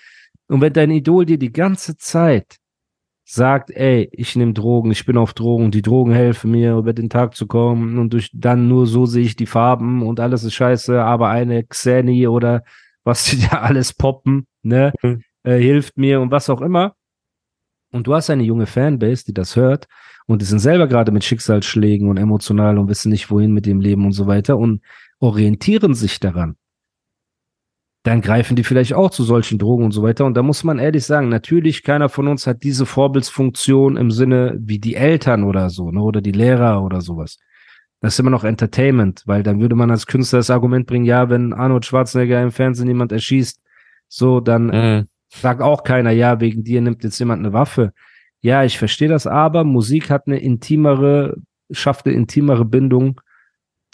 Und 0.49 0.63
wenn 0.63 0.73
dein 0.73 0.91
Idol 0.91 1.27
dir 1.27 1.39
die 1.39 1.53
ganze 1.53 1.99
Zeit 1.99 2.57
sagt, 3.25 3.71
ey, 3.71 4.09
ich 4.13 4.37
nehme 4.37 4.53
Drogen, 4.53 4.91
ich 4.91 5.07
bin 5.07 5.17
auf 5.17 5.33
Drogen, 5.35 5.71
die 5.71 5.83
Drogen 5.83 6.13
helfen 6.13 6.51
mir, 6.51 6.77
über 6.77 6.93
den 6.93 7.09
Tag 7.09 7.35
zu 7.37 7.47
kommen 7.47 7.99
und 7.99 8.13
durch 8.13 8.31
dann 8.35 8.69
nur 8.69 8.87
so 8.87 9.07
sehe 9.07 9.25
ich 9.25 9.37
die 9.37 9.47
Farben 9.47 10.03
und 10.03 10.21
alles 10.21 10.45
ist 10.45 10.55
scheiße, 10.55 11.03
aber 11.03 11.29
eine 11.31 11.65
Xeni 11.65 12.29
oder 12.29 12.63
was 13.03 13.25
die 13.25 13.39
da 13.39 13.61
alles 13.61 13.93
poppen, 13.95 14.47
ne, 14.63 14.93
Mhm. 15.03 15.23
äh, 15.45 15.59
hilft 15.59 15.97
mir 15.97 16.21
und 16.21 16.31
was 16.31 16.51
auch 16.51 16.61
immer. 16.61 16.95
Und 17.93 18.07
du 18.07 18.15
hast 18.15 18.29
eine 18.31 18.43
junge 18.43 18.67
Fanbase, 18.67 19.25
die 19.25 19.35
das 19.35 19.57
hört 19.57 19.87
und 20.27 20.43
die 20.43 20.47
sind 20.47 20.59
selber 20.59 20.87
gerade 20.89 21.13
mit 21.13 21.23
Schicksalsschlägen 21.25 22.09
und 22.09 22.17
emotional 22.17 22.77
und 22.79 22.89
wissen 22.89 23.11
nicht, 23.11 23.31
wohin 23.31 23.53
mit 23.53 23.67
dem 23.67 23.81
Leben 23.81 24.05
und 24.05 24.13
so 24.13 24.27
weiter 24.27 24.59
und 24.59 24.83
orientieren 25.21 25.95
sich 25.95 26.19
daran. 26.21 26.57
Dann 28.05 28.21
greifen 28.21 28.55
die 28.55 28.65
vielleicht 28.65 28.93
auch 28.93 29.11
zu 29.11 29.25
solchen 29.25 29.59
Drogen 29.59 29.85
und 29.87 29.93
so 29.93 30.03
weiter. 30.03 30.27
Und 30.27 30.37
da 30.37 30.43
muss 30.43 30.63
man 30.63 30.79
ehrlich 30.79 31.05
sagen, 31.05 31.31
natürlich, 31.31 31.83
keiner 31.83 32.09
von 32.11 32.29
uns 32.29 32.47
hat 32.47 32.63
diese 32.63 32.85
Vorbildsfunktion 32.87 33.97
im 33.97 34.11
Sinne 34.11 34.57
wie 34.61 34.79
die 34.79 34.95
Eltern 34.95 35.43
oder 35.43 35.71
so, 35.71 35.91
ne, 35.91 36.03
oder 36.03 36.21
die 36.21 36.33
Lehrer 36.33 36.83
oder 36.85 37.01
sowas. 37.01 37.39
Das 38.01 38.13
ist 38.13 38.21
immer 38.21 38.31
noch 38.31 38.45
Entertainment, 38.45 39.23
weil 39.25 39.43
dann 39.43 39.59
würde 39.59 39.75
man 39.75 39.91
als 39.91 40.07
Künstler 40.07 40.41
das 40.41 40.51
Argument 40.51 40.87
bringen, 40.87 41.07
ja, 41.07 41.31
wenn 41.31 41.55
Arnold 41.55 41.87
Schwarzenegger 41.87 42.43
im 42.43 42.53
Fernsehen 42.53 42.89
jemand 42.89 43.11
erschießt, 43.13 43.59
so, 44.09 44.41
dann 44.41 44.71
Hm. 44.71 45.09
sagt 45.31 45.63
auch 45.63 45.83
keiner, 45.83 46.11
ja, 46.11 46.39
wegen 46.41 46.63
dir 46.63 46.83
nimmt 46.83 47.03
jetzt 47.03 47.19
jemand 47.19 47.41
eine 47.41 47.55
Waffe. 47.55 47.95
Ja, 48.43 48.63
ich 48.65 48.79
verstehe 48.79 49.09
das, 49.09 49.27
aber 49.27 49.65
Musik 49.65 50.11
hat 50.11 50.27
eine 50.27 50.39
intimere, 50.39 51.37
schafft 51.71 52.05
eine 52.05 52.15
intimere 52.15 52.67
Bindung 52.67 53.23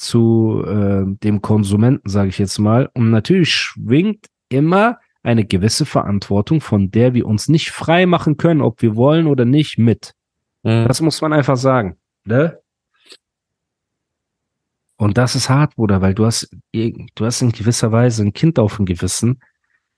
zu 0.00 0.64
äh, 0.66 1.04
dem 1.06 1.42
Konsumenten, 1.42 2.08
sage 2.08 2.30
ich 2.30 2.38
jetzt 2.38 2.58
mal. 2.58 2.88
Und 2.94 3.10
natürlich 3.10 3.54
schwingt 3.54 4.26
immer 4.48 4.98
eine 5.22 5.44
gewisse 5.44 5.84
Verantwortung, 5.84 6.62
von 6.62 6.90
der 6.90 7.12
wir 7.12 7.26
uns 7.26 7.48
nicht 7.48 7.70
frei 7.70 8.06
machen 8.06 8.38
können, 8.38 8.62
ob 8.62 8.80
wir 8.80 8.96
wollen 8.96 9.26
oder 9.26 9.44
nicht, 9.44 9.78
mit. 9.78 10.14
Hm. 10.64 10.88
Das 10.88 11.02
muss 11.02 11.20
man 11.20 11.34
einfach 11.34 11.58
sagen. 11.58 11.98
Ne? 12.24 12.58
Und 14.96 15.18
das 15.18 15.34
ist 15.34 15.50
hart, 15.50 15.76
Bruder, 15.76 16.00
weil 16.00 16.14
du 16.14 16.24
hast, 16.24 16.50
du 16.72 17.24
hast 17.24 17.42
in 17.42 17.52
gewisser 17.52 17.92
Weise 17.92 18.22
ein 18.22 18.32
Kind 18.32 18.58
auf 18.58 18.76
dem 18.76 18.86
Gewissen. 18.86 19.40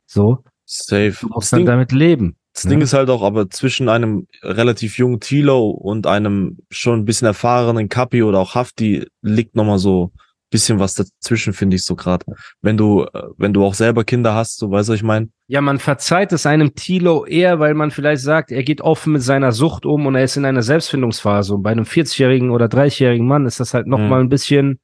So, 0.07 0.43
Safe. 0.65 1.17
du 1.21 1.29
musst 1.29 1.53
dann 1.53 1.65
damit 1.65 1.93
leben. 1.93 2.37
Das 2.55 2.65
ne? 2.65 2.71
Ding 2.71 2.81
ist 2.83 2.93
halt 2.93 3.09
auch, 3.11 3.23
aber 3.23 3.49
zwischen 3.51 3.89
einem 3.89 4.27
relativ 4.43 4.99
jungen 4.99 5.21
Tilo 5.21 5.71
und 5.71 6.07
einem 6.07 6.59
schon 6.71 7.01
ein 7.01 7.05
bisschen 7.05 7.27
erfahrenen 7.27 7.89
Kapi 7.89 8.23
oder 8.23 8.39
auch 8.39 8.55
Hafti 8.55 9.07
liegt 9.23 9.57
nochmal 9.57 9.79
so 9.79 10.13
ein 10.15 10.21
bisschen 10.51 10.79
was 10.79 10.95
dazwischen, 10.95 11.55
finde 11.55 11.77
ich 11.77 11.85
so 11.85 11.97
gerade. 11.97 12.27
Wenn 12.61 12.77
du, 12.77 13.05
äh, 13.05 13.23
wenn 13.39 13.55
du 13.55 13.65
auch 13.65 13.75
selber 13.75 14.05
Kinder 14.05 14.35
hast, 14.35 14.59
so 14.59 14.71
weißt 14.71 14.89
du, 14.89 14.93
was 14.93 14.99
ich 14.99 15.03
meine? 15.03 15.29
Ja, 15.47 15.61
man 15.63 15.79
verzeiht 15.79 16.33
es 16.33 16.45
einem 16.45 16.75
Tilo 16.75 17.25
eher, 17.25 17.59
weil 17.59 17.73
man 17.75 17.91
vielleicht 17.91 18.23
sagt, 18.23 18.51
er 18.53 18.63
geht 18.63 18.83
offen 18.83 19.15
mit 19.15 19.23
seiner 19.23 19.53
Sucht 19.53 19.87
um 19.87 20.05
und 20.07 20.15
er 20.15 20.25
ist 20.25 20.37
in 20.37 20.45
einer 20.45 20.63
Selbstfindungsphase. 20.63 21.55
Und 21.55 21.63
bei 21.63 21.71
einem 21.73 21.85
40-jährigen 21.85 22.51
oder 22.51 22.67
30-jährigen 22.67 23.27
Mann 23.27 23.47
ist 23.47 23.61
das 23.61 23.73
halt 23.73 23.87
noch 23.87 23.99
Mhm. 23.99 24.09
mal 24.09 24.21
ein 24.21 24.29
bisschen 24.29 24.79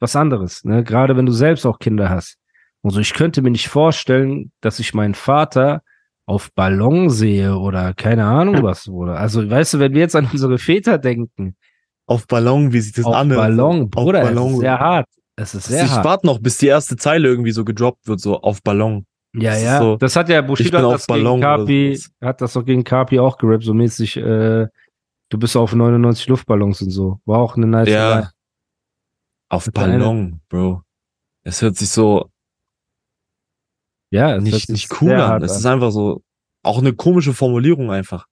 was 0.00 0.16
anderes. 0.16 0.64
Ne? 0.64 0.84
Gerade 0.84 1.16
wenn 1.16 1.24
du 1.26 1.32
selbst 1.32 1.64
auch 1.64 1.78
Kinder 1.78 2.10
hast. 2.10 2.36
Und 2.82 2.90
so, 2.90 3.00
ich 3.00 3.14
könnte 3.14 3.40
mir 3.40 3.50
nicht 3.50 3.68
vorstellen, 3.68 4.52
dass 4.60 4.78
ich 4.78 4.92
meinen 4.92 5.14
Vater 5.14 5.80
auf 6.26 6.52
Ballon 6.54 7.08
sehe 7.08 7.56
oder 7.56 7.94
keine 7.94 8.24
Ahnung 8.24 8.62
was, 8.62 8.88
oder. 8.88 9.18
Also, 9.18 9.48
weißt 9.48 9.74
du, 9.74 9.78
wenn 9.78 9.94
wir 9.94 10.00
jetzt 10.00 10.16
an 10.16 10.28
unsere 10.30 10.58
Väter 10.58 10.98
denken, 10.98 11.56
Auf 12.08 12.26
Ballon, 12.26 12.72
wie 12.72 12.80
sich 12.80 12.92
das 12.92 13.04
auf 13.04 13.14
anhört. 13.14 13.40
Ballon, 13.40 13.82
Auf 13.84 13.90
Bruder, 13.90 14.22
es 14.22 14.28
Ballon. 14.28 14.52
ist 14.54 14.58
sehr 14.60 14.78
hart. 14.78 15.06
Es 15.36 15.54
ist 15.54 15.64
sehr 15.66 15.84
ich 15.84 15.90
hart. 15.90 16.04
warte 16.04 16.26
noch, 16.26 16.38
bis 16.40 16.58
die 16.58 16.66
erste 16.68 16.96
Zeile 16.96 17.28
irgendwie 17.28 17.52
so 17.52 17.64
gedroppt 17.64 18.06
wird, 18.08 18.20
so 18.20 18.40
auf 18.40 18.62
Ballon. 18.62 19.06
Ja, 19.34 19.50
Das 19.52 19.62
ja. 19.62 19.78
so, 19.80 19.96
das 19.96 20.16
hat 20.16 20.28
ja 20.28 20.40
ich 20.40 20.46
Bushido 20.46 20.78
hat 20.78 20.84
auf 20.84 20.92
das 20.94 21.06
gegen 21.06 21.24
Ballon 21.24 21.40
Kapi, 21.40 21.96
sowas. 21.96 22.10
hat 22.22 22.40
das 22.40 22.52
doch 22.54 22.64
gegen 22.64 22.84
Kapi 22.84 23.18
auch 23.20 23.36
gerappt, 23.38 23.64
so 23.64 23.74
mäßig, 23.74 24.16
äh, 24.16 24.66
du 25.28 25.38
bist 25.38 25.56
auf 25.56 25.74
99 25.74 26.26
Luftballons 26.28 26.80
und 26.82 26.90
so. 26.90 27.20
War 27.26 27.38
auch 27.40 27.56
eine 27.56 27.66
nice 27.66 27.88
Ja. 27.88 28.14
Line. 28.14 28.30
Auf 29.48 29.70
Ballon, 29.72 30.40
Bro. 30.48 30.82
Es 31.44 31.60
hört 31.62 31.76
sich 31.76 31.88
so 31.90 32.30
Ja, 34.10 34.36
es 34.36 34.42
nicht, 34.42 34.68
nicht 34.68 35.00
cool 35.00 35.12
an. 35.12 35.42
Es 35.42 35.56
ist 35.56 35.66
einfach 35.66 35.90
so, 35.90 36.22
auch 36.62 36.78
eine 36.78 36.92
komische 36.92 37.32
Formulierung 37.34 37.90
einfach. 37.90 38.26